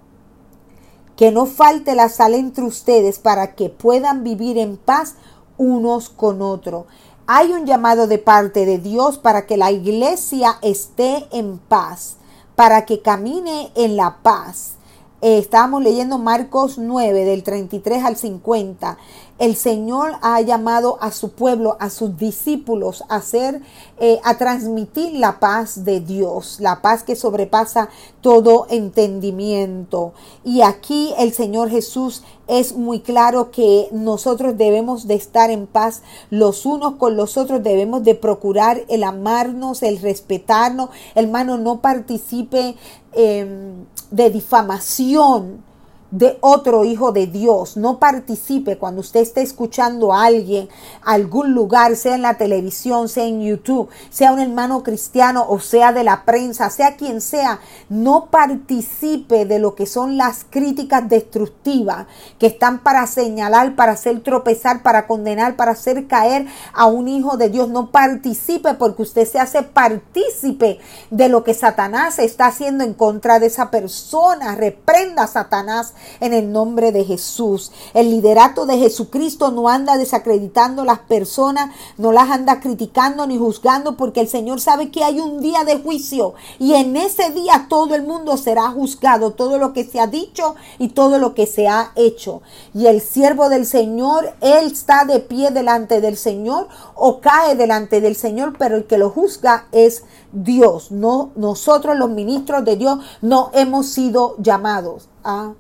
que 1.19 1.33
no 1.33 1.47
falte 1.47 1.97
la 1.97 2.09
sal 2.09 2.33
entre 2.33 2.63
ustedes 2.63 3.19
para 3.19 3.57
que 3.57 3.71
puedan 3.71 4.23
vivir 4.23 4.57
en 4.57 4.77
paz 4.77 5.17
unos 5.57 6.11
con 6.11 6.41
otros. 6.41 6.85
Hay 7.27 7.51
un 7.51 7.67
llamado 7.67 8.07
de 8.07 8.19
parte 8.19 8.65
de 8.65 8.79
Dios 8.79 9.19
para 9.19 9.45
que 9.45 9.57
la 9.57 9.73
iglesia 9.73 10.59
esté 10.63 11.27
en 11.33 11.59
paz, 11.59 12.19
para 12.55 12.87
que 12.87 13.03
camine 13.03 13.73
en 13.75 13.97
la 13.97 14.19
paz. 14.23 14.77
Eh, 15.21 15.39
estábamos 15.39 15.83
leyendo 15.83 16.19
Marcos 16.19 16.79
9 16.79 17.25
del 17.25 17.43
33 17.43 18.05
al 18.05 18.17
50 18.17 18.97
el 19.39 19.55
Señor 19.55 20.15
ha 20.21 20.41
llamado 20.41 20.99
a 21.01 21.13
su 21.13 21.31
pueblo, 21.31 21.77
a 21.79 21.91
sus 21.91 22.17
discípulos, 22.17 23.05
a 23.09 23.21
ser, 23.21 23.63
eh, 24.01 24.19
a 24.25 24.37
transmitir 24.37 25.13
la 25.15 25.39
paz 25.39 25.85
de 25.85 26.01
Dios, 26.01 26.59
la 26.59 26.83
paz 26.83 27.05
que 27.05 27.15
sobrepasa 27.15 27.89
todo 28.21 28.67
entendimiento. 28.69 30.13
Y 30.43 30.63
aquí 30.63 31.15
el 31.19 31.33
Señor 31.33 31.71
Jesús 31.71 32.25
es 32.49 32.75
muy 32.75 32.99
claro 32.99 33.53
que 33.53 33.89
nosotros 33.93 34.59
debemos 34.59 35.07
de 35.07 35.15
estar 35.15 35.51
en 35.51 35.69
paz 35.69 36.03
los 36.31 36.67
unos 36.67 36.97
con 36.97 37.17
los 37.17 37.37
otros, 37.37 37.63
debemos 37.63 38.03
de 38.03 38.17
procurar 38.17 38.83
el 38.89 39.05
amarnos, 39.05 39.85
el 39.85 40.01
respetarnos. 40.01 40.91
Hermano, 41.15 41.59
no 41.59 41.81
participe 41.81 42.75
eh, 43.13 43.75
de 44.11 44.31
difamación 44.31 45.68
de 46.11 46.39
otro 46.41 46.85
hijo 46.85 47.13
de 47.13 47.27
Dios. 47.27 47.77
No 47.77 47.99
participe 47.99 48.79
cuando 48.79 49.01
usted 49.01 49.21
esté 49.21 49.43
escuchando 49.43 50.13
a 50.13 50.25
alguien, 50.25 50.69
algún 51.03 51.53
lugar, 51.53 51.97
sea 51.97 52.15
en 52.15 52.23
la 52.23 52.39
televisión, 52.39 53.09
sea 53.09 53.25
en 53.25 53.43
YouTube, 53.43 53.89
sea 54.11 54.33
un 54.33 54.39
hermano 54.39 54.83
cristiano 54.83 55.45
o 55.49 55.61
sea 55.61 55.93
de 55.93 56.05
la 56.05 56.25
prensa, 56.25 56.71
sea 56.71 56.97
quien 56.97 57.21
sea. 57.21 57.61
No 57.89 58.27
participe 58.31 59.45
de 59.45 59.59
lo 59.59 59.75
que 59.75 59.87
son 59.87 60.17
las 60.17 60.47
críticas 60.49 61.09
destructivas 61.09 62.07
que 62.39 62.47
están 62.47 62.79
para 62.79 63.07
señalar, 63.07 63.77
para 63.77 63.93
hacer 63.93 64.23
tropezar, 64.23 64.83
para 64.83 65.07
condenar, 65.07 65.57
para 65.57 65.73
hacer 65.73 66.07
caer 66.07 66.47
a 66.73 66.87
un 66.87 67.09
hijo 67.09 67.37
de 67.37 67.51
Dios. 67.51 67.69
No 67.69 67.91
participe 67.91 68.75
porque 68.75 69.03
usted 69.03 69.27
se 69.27 69.39
hace 69.39 69.63
partícipe 69.63 70.79
de 71.11 71.29
lo 71.29 71.45
que 71.45 71.55
Satanás 71.55 72.19
está 72.19 72.47
haciendo 72.47 72.85
en 72.85 72.95
contra 72.95 73.39
de 73.39 73.47
esa 73.47 73.71
persona. 73.71 74.55
Reprenda 74.55 75.25
a 75.25 75.27
Satanás 75.27 75.95
en 76.21 76.33
el 76.33 76.53
nombre 76.53 76.93
de 76.93 77.05
Jesús. 77.05 77.73
El 77.95 78.11
liderato 78.11 78.67
de 78.67 78.79
Jesucristo 78.79 79.51
no 79.51 79.69
anda 79.69 79.97
desacreditando 79.97 80.85
las 80.85 81.01
personas, 81.01 81.75
no 81.97 82.13
las 82.13 82.31
anda 82.31 82.61
criticando 82.61 83.27
ni 83.27 83.39
juzgando, 83.39 83.97
porque 83.97 84.21
el 84.21 84.29
Señor 84.29 84.61
sabe 84.61 84.91
que 84.91 85.05
hay 85.05 85.21
un 85.21 85.41
día 85.41 85.65
de 85.65 85.79
juicio 85.79 86.35
y 86.59 86.75
en 86.75 86.97
ese 86.97 87.31
día 87.31 87.67
todo 87.69 87.95
el 87.95 88.03
mundo 88.03 88.37
será 88.37 88.69
juzgado, 88.71 89.33
todo 89.33 89.59
lo 89.59 89.73
que 89.73 89.85
se 89.85 90.01
ha 90.01 90.07
dicho 90.07 90.55
y 90.79 90.89
todo 90.89 91.19
lo 91.19 91.35
que 91.35 91.47
se 91.47 91.69
ha 91.69 91.93
hecho. 91.97 92.43
Y 92.75 92.87
el 92.87 93.01
siervo 93.01 93.49
del 93.49 93.67
Señor, 93.67 94.35
él 94.41 94.67
está 94.67 95.05
de 95.05 95.21
pie 95.21 95.51
delante 95.51 96.01
del 96.01 96.17
Señor 96.17 96.69
o 96.95 97.21
cae 97.21 97.55
delante 97.55 98.01
del 98.01 98.17
Señor, 98.17 98.55
pero 98.59 98.77
el 98.77 98.87
que 98.87 98.99
lo 98.99 99.11
juzga 99.11 99.67
es 99.73 100.05
Dios, 100.33 100.91
no 100.91 101.31
nosotros 101.37 101.97
los 101.97 102.11
ministros 102.11 102.65
de 102.65 102.77
Dios 102.77 102.99
no 103.23 103.51
hemos 103.55 103.87
sido 103.87 104.37
llamados 104.39 105.09
a 105.25 105.53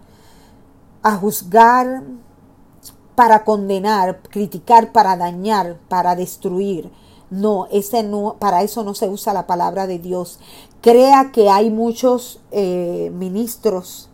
a 1.09 1.17
juzgar 1.17 2.03
para 3.15 3.45
condenar, 3.45 4.21
criticar 4.31 4.93
para 4.93 5.17
dañar, 5.17 5.79
para 5.89 6.15
destruir. 6.15 6.91
No, 7.31 7.67
ese 7.71 8.03
no, 8.03 8.37
para 8.39 8.63
eso 8.63 8.85
no 8.85 8.95
se 8.95 9.09
usa 9.09 9.33
la 9.35 9.47
palabra 9.47 9.87
de 9.87 9.99
Dios. 9.99 10.39
Crea 10.81 11.31
que 11.33 11.51
hay 11.51 11.71
muchos 11.71 12.41
eh, 12.53 13.11
ministros 13.13 14.09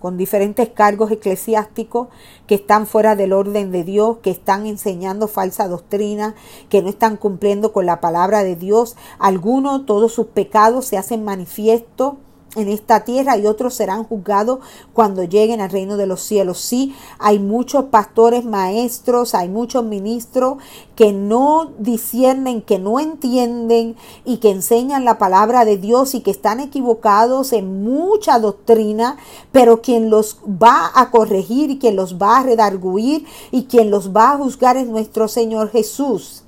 con 0.00 0.16
diferentes 0.16 0.68
cargos 0.68 1.10
eclesiásticos 1.10 2.08
que 2.46 2.56
están 2.56 2.86
fuera 2.86 3.16
del 3.16 3.32
orden 3.32 3.72
de 3.72 3.84
Dios, 3.84 4.18
que 4.22 4.30
están 4.30 4.66
enseñando 4.66 5.28
falsa 5.28 5.68
doctrina, 5.68 6.34
que 6.68 6.82
no 6.82 6.88
están 6.88 7.16
cumpliendo 7.16 7.72
con 7.72 7.86
la 7.86 8.00
palabra 8.00 8.42
de 8.42 8.56
Dios. 8.56 8.96
Algunos, 9.18 9.86
todos 9.86 10.12
sus 10.12 10.26
pecados 10.26 10.84
se 10.84 10.98
hacen 10.98 11.24
manifiestos 11.24 12.14
en 12.56 12.68
esta 12.68 13.04
tierra 13.04 13.36
y 13.36 13.46
otros 13.46 13.74
serán 13.74 14.04
juzgados 14.04 14.60
cuando 14.92 15.24
lleguen 15.24 15.60
al 15.60 15.70
reino 15.70 15.96
de 15.96 16.06
los 16.06 16.22
cielos. 16.22 16.58
Sí, 16.58 16.94
hay 17.18 17.38
muchos 17.38 17.86
pastores, 17.86 18.44
maestros, 18.44 19.34
hay 19.34 19.48
muchos 19.48 19.84
ministros 19.84 20.58
que 20.96 21.12
no 21.12 21.72
disciernen, 21.78 22.62
que 22.62 22.78
no 22.78 23.00
entienden 23.00 23.96
y 24.24 24.38
que 24.38 24.50
enseñan 24.50 25.04
la 25.04 25.18
palabra 25.18 25.64
de 25.64 25.76
Dios 25.76 26.14
y 26.14 26.20
que 26.20 26.30
están 26.30 26.60
equivocados 26.60 27.52
en 27.52 27.84
mucha 27.84 28.38
doctrina, 28.38 29.16
pero 29.52 29.82
quien 29.82 30.10
los 30.10 30.38
va 30.46 30.90
a 30.94 31.10
corregir 31.10 31.70
y 31.70 31.78
quien 31.78 31.96
los 31.96 32.18
va 32.18 32.38
a 32.38 32.42
redarguir 32.42 33.26
y 33.50 33.64
quien 33.64 33.90
los 33.90 34.14
va 34.14 34.32
a 34.32 34.38
juzgar 34.38 34.76
es 34.76 34.88
nuestro 34.88 35.28
Señor 35.28 35.70
Jesús 35.70 36.44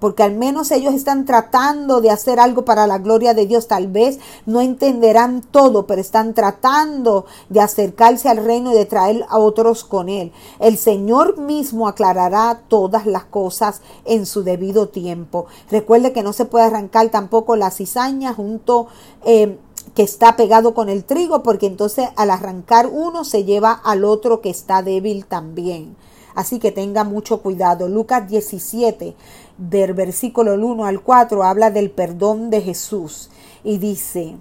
porque 0.00 0.22
al 0.22 0.34
menos 0.34 0.70
ellos 0.72 0.94
están 0.94 1.24
tratando 1.26 2.00
de 2.00 2.10
hacer 2.10 2.40
algo 2.40 2.64
para 2.64 2.86
la 2.86 2.98
gloria 2.98 3.34
de 3.34 3.46
Dios. 3.46 3.68
Tal 3.68 3.86
vez 3.86 4.18
no 4.46 4.60
entenderán 4.60 5.42
todo, 5.42 5.86
pero 5.86 6.00
están 6.00 6.34
tratando 6.34 7.26
de 7.48 7.60
acercarse 7.60 8.28
al 8.28 8.44
reino 8.44 8.72
y 8.72 8.74
de 8.74 8.86
traer 8.86 9.24
a 9.28 9.38
otros 9.38 9.84
con 9.84 10.08
él. 10.08 10.32
El 10.58 10.78
Señor 10.78 11.38
mismo 11.38 11.86
aclarará 11.86 12.62
todas 12.66 13.06
las 13.06 13.24
cosas 13.24 13.82
en 14.04 14.26
su 14.26 14.42
debido 14.42 14.88
tiempo. 14.88 15.46
Recuerde 15.70 16.12
que 16.12 16.22
no 16.22 16.32
se 16.32 16.46
puede 16.46 16.64
arrancar 16.64 17.10
tampoco 17.10 17.54
la 17.56 17.70
cizaña 17.70 18.32
junto 18.34 18.88
eh, 19.24 19.58
que 19.94 20.02
está 20.02 20.36
pegado 20.36 20.74
con 20.74 20.88
el 20.88 21.04
trigo, 21.04 21.42
porque 21.42 21.66
entonces 21.66 22.08
al 22.16 22.30
arrancar 22.30 22.86
uno 22.86 23.24
se 23.24 23.44
lleva 23.44 23.72
al 23.72 24.04
otro 24.04 24.40
que 24.40 24.50
está 24.50 24.82
débil 24.82 25.26
también. 25.26 25.96
Así 26.34 26.58
que 26.58 26.72
tenga 26.72 27.04
mucho 27.04 27.42
cuidado. 27.42 27.88
Lucas 27.88 28.28
17, 28.28 29.16
del 29.60 29.92
versículo 29.92 30.54
1 30.54 30.86
al 30.86 31.02
4, 31.02 31.44
habla 31.44 31.70
del 31.70 31.90
perdón 31.90 32.50
de 32.50 32.62
Jesús 32.62 33.30
y 33.62 33.78
dice, 33.78 34.36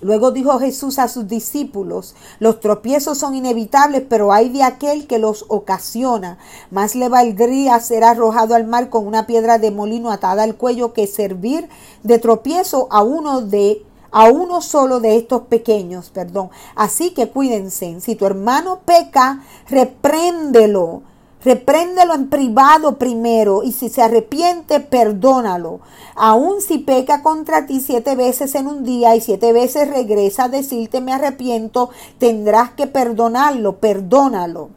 Luego 0.00 0.32
dijo 0.32 0.58
Jesús 0.58 0.98
a 0.98 1.06
sus 1.06 1.28
discípulos, 1.28 2.16
los 2.40 2.58
tropiezos 2.58 3.18
son 3.18 3.36
inevitables, 3.36 4.02
pero 4.08 4.32
hay 4.32 4.48
de 4.48 4.64
aquel 4.64 5.06
que 5.06 5.18
los 5.18 5.44
ocasiona. 5.46 6.38
Más 6.72 6.96
le 6.96 7.08
valdría 7.08 7.78
ser 7.78 8.02
arrojado 8.02 8.56
al 8.56 8.66
mar 8.66 8.90
con 8.90 9.06
una 9.06 9.28
piedra 9.28 9.58
de 9.58 9.70
molino 9.70 10.10
atada 10.10 10.42
al 10.42 10.56
cuello 10.56 10.92
que 10.92 11.06
servir 11.06 11.68
de 12.02 12.18
tropiezo 12.18 12.88
a 12.90 13.04
uno 13.04 13.42
de 13.42 13.84
a 14.10 14.28
uno 14.28 14.60
solo 14.60 15.00
de 15.00 15.16
estos 15.16 15.42
pequeños, 15.42 16.10
perdón. 16.10 16.50
Así 16.74 17.14
que 17.14 17.30
cuídense. 17.30 17.98
Si 18.00 18.14
tu 18.14 18.26
hermano 18.26 18.80
peca, 18.84 19.42
repréndelo. 19.68 21.02
Repréndelo 21.44 22.14
en 22.14 22.28
privado 22.28 22.98
primero 22.98 23.64
y 23.64 23.72
si 23.72 23.88
se 23.88 24.00
arrepiente, 24.00 24.78
perdónalo. 24.78 25.80
Aun 26.14 26.60
si 26.60 26.78
peca 26.78 27.22
contra 27.22 27.66
ti 27.66 27.80
siete 27.80 28.14
veces 28.14 28.54
en 28.54 28.68
un 28.68 28.84
día 28.84 29.16
y 29.16 29.20
siete 29.20 29.52
veces 29.52 29.88
regresa 29.88 30.44
a 30.44 30.48
decirte 30.48 31.00
me 31.00 31.12
arrepiento, 31.12 31.90
tendrás 32.18 32.70
que 32.70 32.86
perdonarlo, 32.86 33.78
perdónalo. 33.78 34.70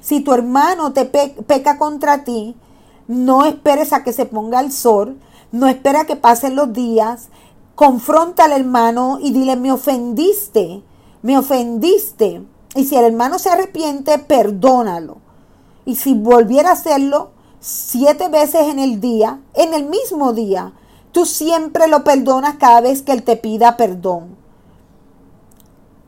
Si 0.00 0.20
tu 0.20 0.32
hermano 0.32 0.92
te 0.92 1.04
peca 1.04 1.78
contra 1.78 2.22
ti, 2.22 2.54
no 3.08 3.44
esperes 3.44 3.92
a 3.92 4.04
que 4.04 4.12
se 4.12 4.26
ponga 4.26 4.60
el 4.60 4.70
sol, 4.70 5.18
no 5.50 5.66
espera 5.66 6.04
que 6.04 6.16
pasen 6.16 6.54
los 6.54 6.72
días, 6.72 7.28
confronta 7.74 8.44
al 8.44 8.52
hermano 8.52 9.18
y 9.20 9.32
dile, 9.32 9.56
me 9.56 9.72
ofendiste, 9.72 10.82
me 11.22 11.36
ofendiste. 11.36 12.42
Y 12.76 12.84
si 12.84 12.96
el 12.96 13.04
hermano 13.04 13.38
se 13.38 13.50
arrepiente, 13.50 14.18
perdónalo. 14.18 15.23
Y 15.84 15.96
si 15.96 16.14
volviera 16.14 16.70
a 16.70 16.74
hacerlo 16.74 17.30
siete 17.60 18.28
veces 18.28 18.68
en 18.68 18.78
el 18.78 19.00
día, 19.00 19.40
en 19.54 19.74
el 19.74 19.84
mismo 19.84 20.32
día, 20.32 20.72
tú 21.12 21.26
siempre 21.26 21.88
lo 21.88 22.04
perdonas 22.04 22.56
cada 22.56 22.80
vez 22.80 23.02
que 23.02 23.12
él 23.12 23.22
te 23.22 23.36
pida 23.36 23.76
perdón. 23.76 24.36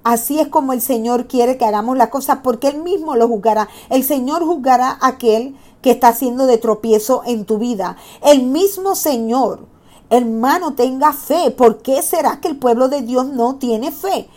Así 0.03 0.39
es 0.39 0.49
como 0.49 0.73
el 0.73 0.81
Señor 0.81 1.27
quiere 1.27 1.59
que 1.59 1.65
hagamos 1.65 1.97
las 1.97 2.11
cosas 2.11 2.39
porque 2.45 2.69
Él 2.69 2.81
mismo 2.81 3.17
lo 3.17 3.27
juzgará. 3.27 3.69
El 3.91 4.05
Señor 4.05 4.45
juzgará 4.45 4.91
a 5.01 5.09
aquel 5.09 5.57
que 5.83 5.91
está 5.91 6.09
haciendo 6.09 6.47
de 6.47 6.59
tropiezo 6.59 7.23
en 7.27 7.45
tu 7.45 7.59
vida. 7.59 7.97
El 8.23 8.45
mismo 8.45 8.95
Señor 8.95 9.67
Hermano, 10.09 10.75
tenga 10.75 11.13
fe. 11.13 11.51
¿Por 11.51 11.83
qué 11.83 12.01
será 12.01 12.41
que 12.41 12.49
el 12.49 12.59
pueblo 12.59 12.89
de 12.89 13.03
Dios 13.03 13.27
no 13.27 13.57
tiene 13.57 13.91
fe? 13.91 14.29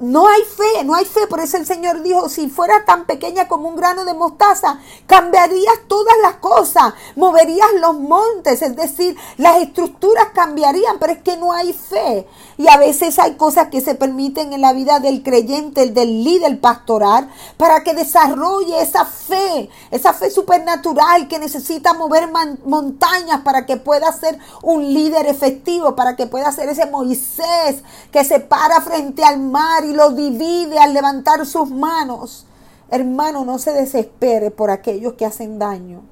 No 0.00 0.26
hay 0.26 0.40
fe, 0.42 0.82
no 0.84 0.94
hay 0.94 1.04
fe. 1.04 1.26
Por 1.26 1.40
eso 1.40 1.58
el 1.58 1.66
Señor 1.66 2.02
dijo, 2.02 2.30
si 2.30 2.48
fuera 2.48 2.86
tan 2.86 3.04
pequeña 3.04 3.48
como 3.48 3.68
un 3.68 3.76
grano 3.76 4.06
de 4.06 4.14
mostaza, 4.14 4.80
cambiarías 5.06 5.74
todas 5.88 6.14
las 6.22 6.36
cosas, 6.36 6.94
moverías 7.16 7.68
los 7.78 7.98
montes, 7.98 8.62
es 8.62 8.74
decir, 8.74 9.14
las 9.36 9.58
estructuras 9.58 10.28
cambiarían, 10.34 10.98
pero 10.98 11.12
es 11.12 11.18
que 11.18 11.36
no 11.36 11.52
hay 11.52 11.74
fe. 11.74 12.26
Y 12.56 12.66
a 12.68 12.78
veces 12.78 13.18
hay 13.18 13.34
cosas 13.34 13.68
que 13.68 13.82
se 13.82 13.94
permiten 13.94 14.54
en 14.54 14.62
la 14.62 14.72
vida 14.72 15.00
del 15.00 15.22
creyente, 15.22 15.82
el 15.82 15.92
del 15.92 16.24
líder 16.24 16.58
pastoral, 16.62 17.30
para 17.58 17.84
que 17.84 17.92
desarrolle 17.92 18.80
esa 18.80 19.04
fe, 19.04 19.68
esa 19.90 20.14
fe 20.14 20.30
supernatural 20.30 21.28
que 21.28 21.38
necesita 21.38 21.92
mover 21.92 22.30
montañas 22.64 23.42
para 23.42 23.66
que 23.66 23.76
pueda 23.76 24.10
ser 24.12 24.38
un 24.62 24.94
líder 24.94 25.26
efectivo, 25.26 25.94
para 25.94 26.16
que 26.16 26.26
pueda 26.26 26.50
ser 26.52 26.70
ese 26.70 26.86
Moisés 26.86 27.82
que 28.10 28.24
se 28.24 28.40
para 28.40 28.80
frente 28.80 29.22
al 29.22 29.38
mar 29.38 29.89
lo 29.92 30.10
divide 30.12 30.78
al 30.78 30.94
levantar 30.94 31.46
sus 31.46 31.70
manos. 31.70 32.46
Hermano, 32.90 33.44
no 33.44 33.58
se 33.58 33.72
desespere 33.72 34.50
por 34.50 34.70
aquellos 34.70 35.14
que 35.14 35.26
hacen 35.26 35.58
daño. 35.58 36.02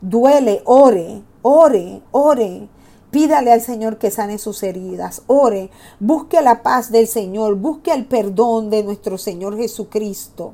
Duele, 0.00 0.62
ore, 0.64 1.22
ore, 1.42 2.02
ore. 2.10 2.68
Pídale 3.10 3.52
al 3.52 3.60
Señor 3.60 3.98
que 3.98 4.10
sane 4.10 4.38
sus 4.38 4.62
heridas. 4.62 5.22
Ore, 5.26 5.70
busque 5.98 6.40
la 6.42 6.62
paz 6.62 6.90
del 6.92 7.08
Señor, 7.08 7.56
busque 7.56 7.92
el 7.92 8.06
perdón 8.06 8.70
de 8.70 8.84
nuestro 8.84 9.18
Señor 9.18 9.56
Jesucristo. 9.56 10.52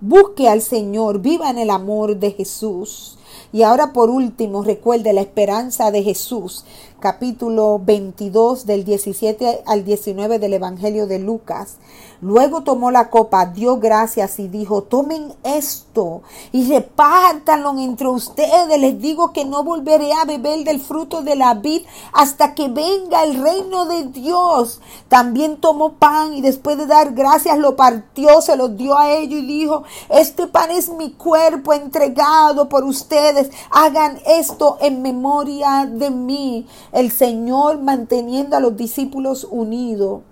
Busque 0.00 0.48
al 0.48 0.60
Señor, 0.60 1.20
viva 1.20 1.48
en 1.48 1.58
el 1.58 1.70
amor 1.70 2.18
de 2.18 2.32
Jesús. 2.32 3.18
Y 3.52 3.62
ahora 3.62 3.92
por 3.92 4.10
último, 4.10 4.62
recuerde 4.62 5.12
la 5.12 5.22
esperanza 5.22 5.90
de 5.90 6.02
Jesús, 6.02 6.64
capítulo 7.04 7.82
22 7.84 8.64
del 8.64 8.86
17 8.86 9.64
al 9.66 9.84
19 9.84 10.38
del 10.38 10.54
Evangelio 10.54 11.06
de 11.06 11.18
Lucas. 11.18 11.76
Luego 12.22 12.62
tomó 12.62 12.90
la 12.90 13.10
copa, 13.10 13.44
dio 13.44 13.76
gracias 13.76 14.38
y 14.38 14.48
dijo, 14.48 14.84
tomen 14.84 15.34
esto 15.42 16.22
y 16.52 16.66
repártanlo 16.72 17.78
entre 17.78 18.08
ustedes. 18.08 18.80
Les 18.80 18.98
digo 18.98 19.34
que 19.34 19.44
no 19.44 19.62
volveré 19.62 20.14
a 20.14 20.24
beber 20.24 20.64
del 20.64 20.80
fruto 20.80 21.20
de 21.20 21.36
la 21.36 21.52
vid 21.52 21.82
hasta 22.14 22.54
que 22.54 22.68
venga 22.68 23.22
el 23.24 23.42
reino 23.42 23.84
de 23.84 24.04
Dios. 24.04 24.80
También 25.08 25.58
tomó 25.58 25.92
pan 25.92 26.32
y 26.32 26.40
después 26.40 26.78
de 26.78 26.86
dar 26.86 27.12
gracias 27.12 27.58
lo 27.58 27.76
partió, 27.76 28.40
se 28.40 28.56
lo 28.56 28.68
dio 28.68 28.96
a 28.98 29.10
ellos 29.10 29.40
y 29.40 29.46
dijo, 29.46 29.82
este 30.08 30.46
pan 30.46 30.70
es 30.70 30.88
mi 30.88 31.12
cuerpo 31.12 31.74
entregado 31.74 32.70
por 32.70 32.84
ustedes. 32.84 33.50
Hagan 33.70 34.18
esto 34.24 34.78
en 34.80 35.02
memoria 35.02 35.84
de 35.84 36.10
mí 36.10 36.66
el 36.94 37.10
Señor 37.10 37.82
manteniendo 37.82 38.56
a 38.56 38.60
los 38.60 38.76
discípulos 38.76 39.46
unidos. 39.50 40.22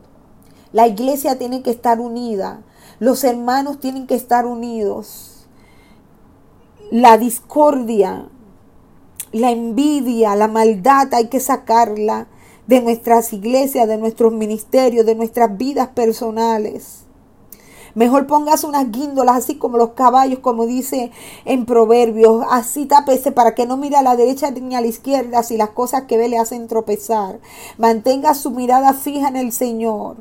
La 0.72 0.86
iglesia 0.86 1.36
tiene 1.36 1.60
que 1.62 1.70
estar 1.70 2.00
unida. 2.00 2.62
Los 3.00 3.24
hermanos 3.24 3.80
tienen 3.80 4.06
que 4.06 4.14
estar 4.14 4.46
unidos. 4.46 5.48
La 6.92 7.18
discordia, 7.18 8.28
la 9.32 9.50
envidia, 9.50 10.36
la 10.36 10.46
maldad 10.46 11.12
hay 11.14 11.26
que 11.26 11.40
sacarla 11.40 12.28
de 12.68 12.80
nuestras 12.80 13.32
iglesias, 13.32 13.88
de 13.88 13.98
nuestros 13.98 14.32
ministerios, 14.32 15.04
de 15.04 15.16
nuestras 15.16 15.56
vidas 15.58 15.88
personales. 15.88 17.06
Mejor 17.94 18.26
pongas 18.26 18.64
unas 18.64 18.90
guíndolas 18.90 19.36
así 19.36 19.56
como 19.56 19.76
los 19.76 19.90
caballos, 19.90 20.38
como 20.38 20.66
dice 20.66 21.10
en 21.44 21.66
Proverbios. 21.66 22.44
Así 22.50 22.86
tápese 22.86 23.32
para 23.32 23.54
que 23.54 23.66
no 23.66 23.76
mire 23.76 23.96
a 23.96 24.02
la 24.02 24.16
derecha 24.16 24.50
ni 24.50 24.74
a 24.74 24.80
la 24.80 24.86
izquierda 24.86 25.42
si 25.42 25.56
las 25.56 25.70
cosas 25.70 26.02
que 26.02 26.16
ve 26.16 26.28
le 26.28 26.38
hacen 26.38 26.68
tropezar. 26.68 27.40
Mantenga 27.78 28.34
su 28.34 28.50
mirada 28.50 28.94
fija 28.94 29.28
en 29.28 29.36
el 29.36 29.52
Señor. 29.52 30.16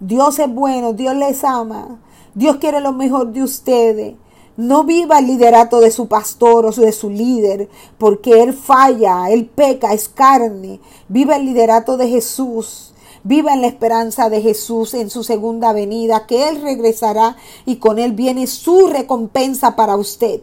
Dios 0.00 0.38
es 0.38 0.52
bueno, 0.52 0.94
Dios 0.94 1.14
les 1.14 1.44
ama. 1.44 2.00
Dios 2.34 2.56
quiere 2.56 2.80
lo 2.80 2.92
mejor 2.92 3.32
de 3.32 3.42
ustedes. 3.42 4.14
No 4.56 4.84
viva 4.84 5.18
el 5.18 5.26
liderato 5.26 5.80
de 5.80 5.90
su 5.90 6.08
pastor 6.08 6.66
o 6.66 6.70
de 6.70 6.92
su 6.92 7.08
líder, 7.08 7.68
porque 7.98 8.42
él 8.42 8.52
falla, 8.52 9.30
él 9.30 9.46
peca, 9.46 9.92
es 9.92 10.08
carne. 10.08 10.80
Viva 11.08 11.36
el 11.36 11.46
liderato 11.46 11.96
de 11.96 12.08
Jesús. 12.08 12.92
Viva 13.22 13.52
en 13.52 13.60
la 13.60 13.66
esperanza 13.66 14.30
de 14.30 14.40
Jesús 14.40 14.94
en 14.94 15.10
su 15.10 15.24
segunda 15.24 15.72
venida, 15.72 16.26
que 16.26 16.48
Él 16.48 16.62
regresará 16.62 17.36
y 17.66 17.76
con 17.76 17.98
Él 17.98 18.12
viene 18.12 18.46
su 18.46 18.88
recompensa 18.88 19.76
para 19.76 19.96
usted. 19.96 20.40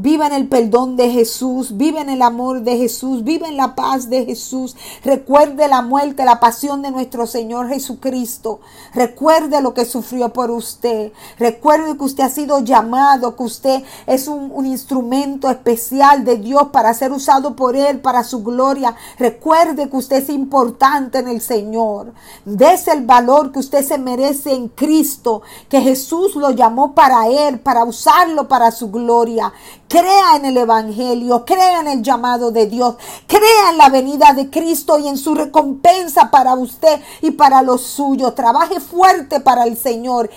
Viva 0.00 0.28
en 0.28 0.32
el 0.32 0.46
perdón 0.46 0.94
de 0.94 1.10
Jesús, 1.10 1.76
vive 1.76 2.00
en 2.00 2.08
el 2.08 2.22
amor 2.22 2.62
de 2.62 2.76
Jesús, 2.76 3.24
vive 3.24 3.48
en 3.48 3.56
la 3.56 3.74
paz 3.74 4.08
de 4.08 4.24
Jesús. 4.26 4.76
Recuerde 5.02 5.66
la 5.66 5.82
muerte, 5.82 6.24
la 6.24 6.38
pasión 6.38 6.82
de 6.82 6.92
nuestro 6.92 7.26
Señor 7.26 7.68
Jesucristo. 7.68 8.60
Recuerde 8.94 9.60
lo 9.60 9.74
que 9.74 9.84
sufrió 9.84 10.32
por 10.32 10.52
usted. 10.52 11.10
Recuerde 11.36 11.96
que 11.96 12.04
usted 12.04 12.22
ha 12.22 12.28
sido 12.28 12.60
llamado, 12.60 13.34
que 13.34 13.42
usted 13.42 13.82
es 14.06 14.28
un, 14.28 14.52
un 14.54 14.66
instrumento 14.66 15.50
especial 15.50 16.24
de 16.24 16.36
Dios 16.36 16.68
para 16.72 16.94
ser 16.94 17.10
usado 17.10 17.56
por 17.56 17.74
Él, 17.74 18.00
para 18.00 18.22
su 18.22 18.44
gloria. 18.44 18.94
Recuerde 19.18 19.90
que 19.90 19.96
usted 19.96 20.18
es 20.18 20.28
importante 20.28 21.18
en 21.18 21.26
el 21.26 21.40
Señor. 21.40 22.12
Dese 22.44 22.92
el 22.92 23.04
valor 23.04 23.50
que 23.50 23.58
usted 23.58 23.84
se 23.84 23.98
merece 23.98 24.52
en 24.52 24.68
Cristo, 24.68 25.42
que 25.68 25.80
Jesús 25.80 26.36
lo 26.36 26.52
llamó 26.52 26.94
para 26.94 27.26
Él, 27.26 27.58
para 27.58 27.82
usarlo 27.82 28.46
para 28.46 28.70
su 28.70 28.92
gloria 28.92 29.52
Crea 29.88 30.36
en 30.36 30.44
el 30.44 30.58
Evangelio, 30.58 31.46
crea 31.46 31.80
en 31.80 31.88
el 31.88 32.02
llamado 32.02 32.50
de 32.50 32.66
Dios, 32.66 32.96
crea 33.26 33.70
en 33.70 33.78
la 33.78 33.88
venida 33.88 34.34
de 34.34 34.50
Cristo 34.50 34.98
y 34.98 35.08
en 35.08 35.16
su 35.16 35.34
recompensa 35.34 36.30
para 36.30 36.52
usted 36.54 37.00
y 37.22 37.30
para 37.30 37.62
los 37.62 37.80
suyos. 37.80 38.34
Trabaje 38.34 38.80
fuerte 38.80 39.40
para 39.40 39.64
el 39.64 39.78
Señor. 39.78 40.28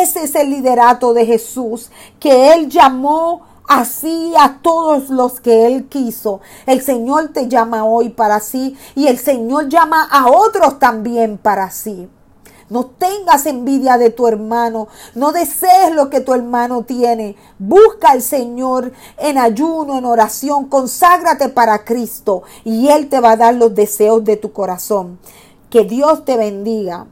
Ese 0.00 0.24
es 0.24 0.34
el 0.34 0.50
liderato 0.50 1.14
de 1.14 1.24
Jesús 1.24 1.88
que 2.18 2.52
Él 2.52 2.68
llamó 2.68 3.42
así 3.68 4.34
a 4.36 4.58
todos 4.60 5.08
los 5.08 5.40
que 5.40 5.66
Él 5.66 5.86
quiso. 5.88 6.40
El 6.66 6.82
Señor 6.82 7.28
te 7.28 7.46
llama 7.46 7.84
hoy 7.84 8.08
para 8.08 8.40
sí 8.40 8.76
y 8.96 9.06
el 9.06 9.18
Señor 9.18 9.68
llama 9.68 10.08
a 10.10 10.26
otros 10.26 10.80
también 10.80 11.38
para 11.38 11.70
sí. 11.70 12.08
No 12.68 12.86
tengas 12.86 13.46
envidia 13.46 13.98
de 13.98 14.10
tu 14.10 14.26
hermano. 14.26 14.88
No 15.14 15.32
desees 15.32 15.92
lo 15.92 16.10
que 16.10 16.20
tu 16.20 16.34
hermano 16.34 16.82
tiene. 16.82 17.36
Busca 17.58 18.10
al 18.10 18.22
Señor 18.22 18.92
en 19.18 19.38
ayuno, 19.38 19.98
en 19.98 20.04
oración. 20.04 20.66
Conságrate 20.66 21.48
para 21.48 21.84
Cristo 21.84 22.42
y 22.64 22.88
Él 22.88 23.08
te 23.08 23.20
va 23.20 23.32
a 23.32 23.36
dar 23.36 23.54
los 23.54 23.74
deseos 23.74 24.24
de 24.24 24.36
tu 24.36 24.52
corazón. 24.52 25.18
Que 25.70 25.84
Dios 25.84 26.24
te 26.24 26.36
bendiga. 26.36 27.06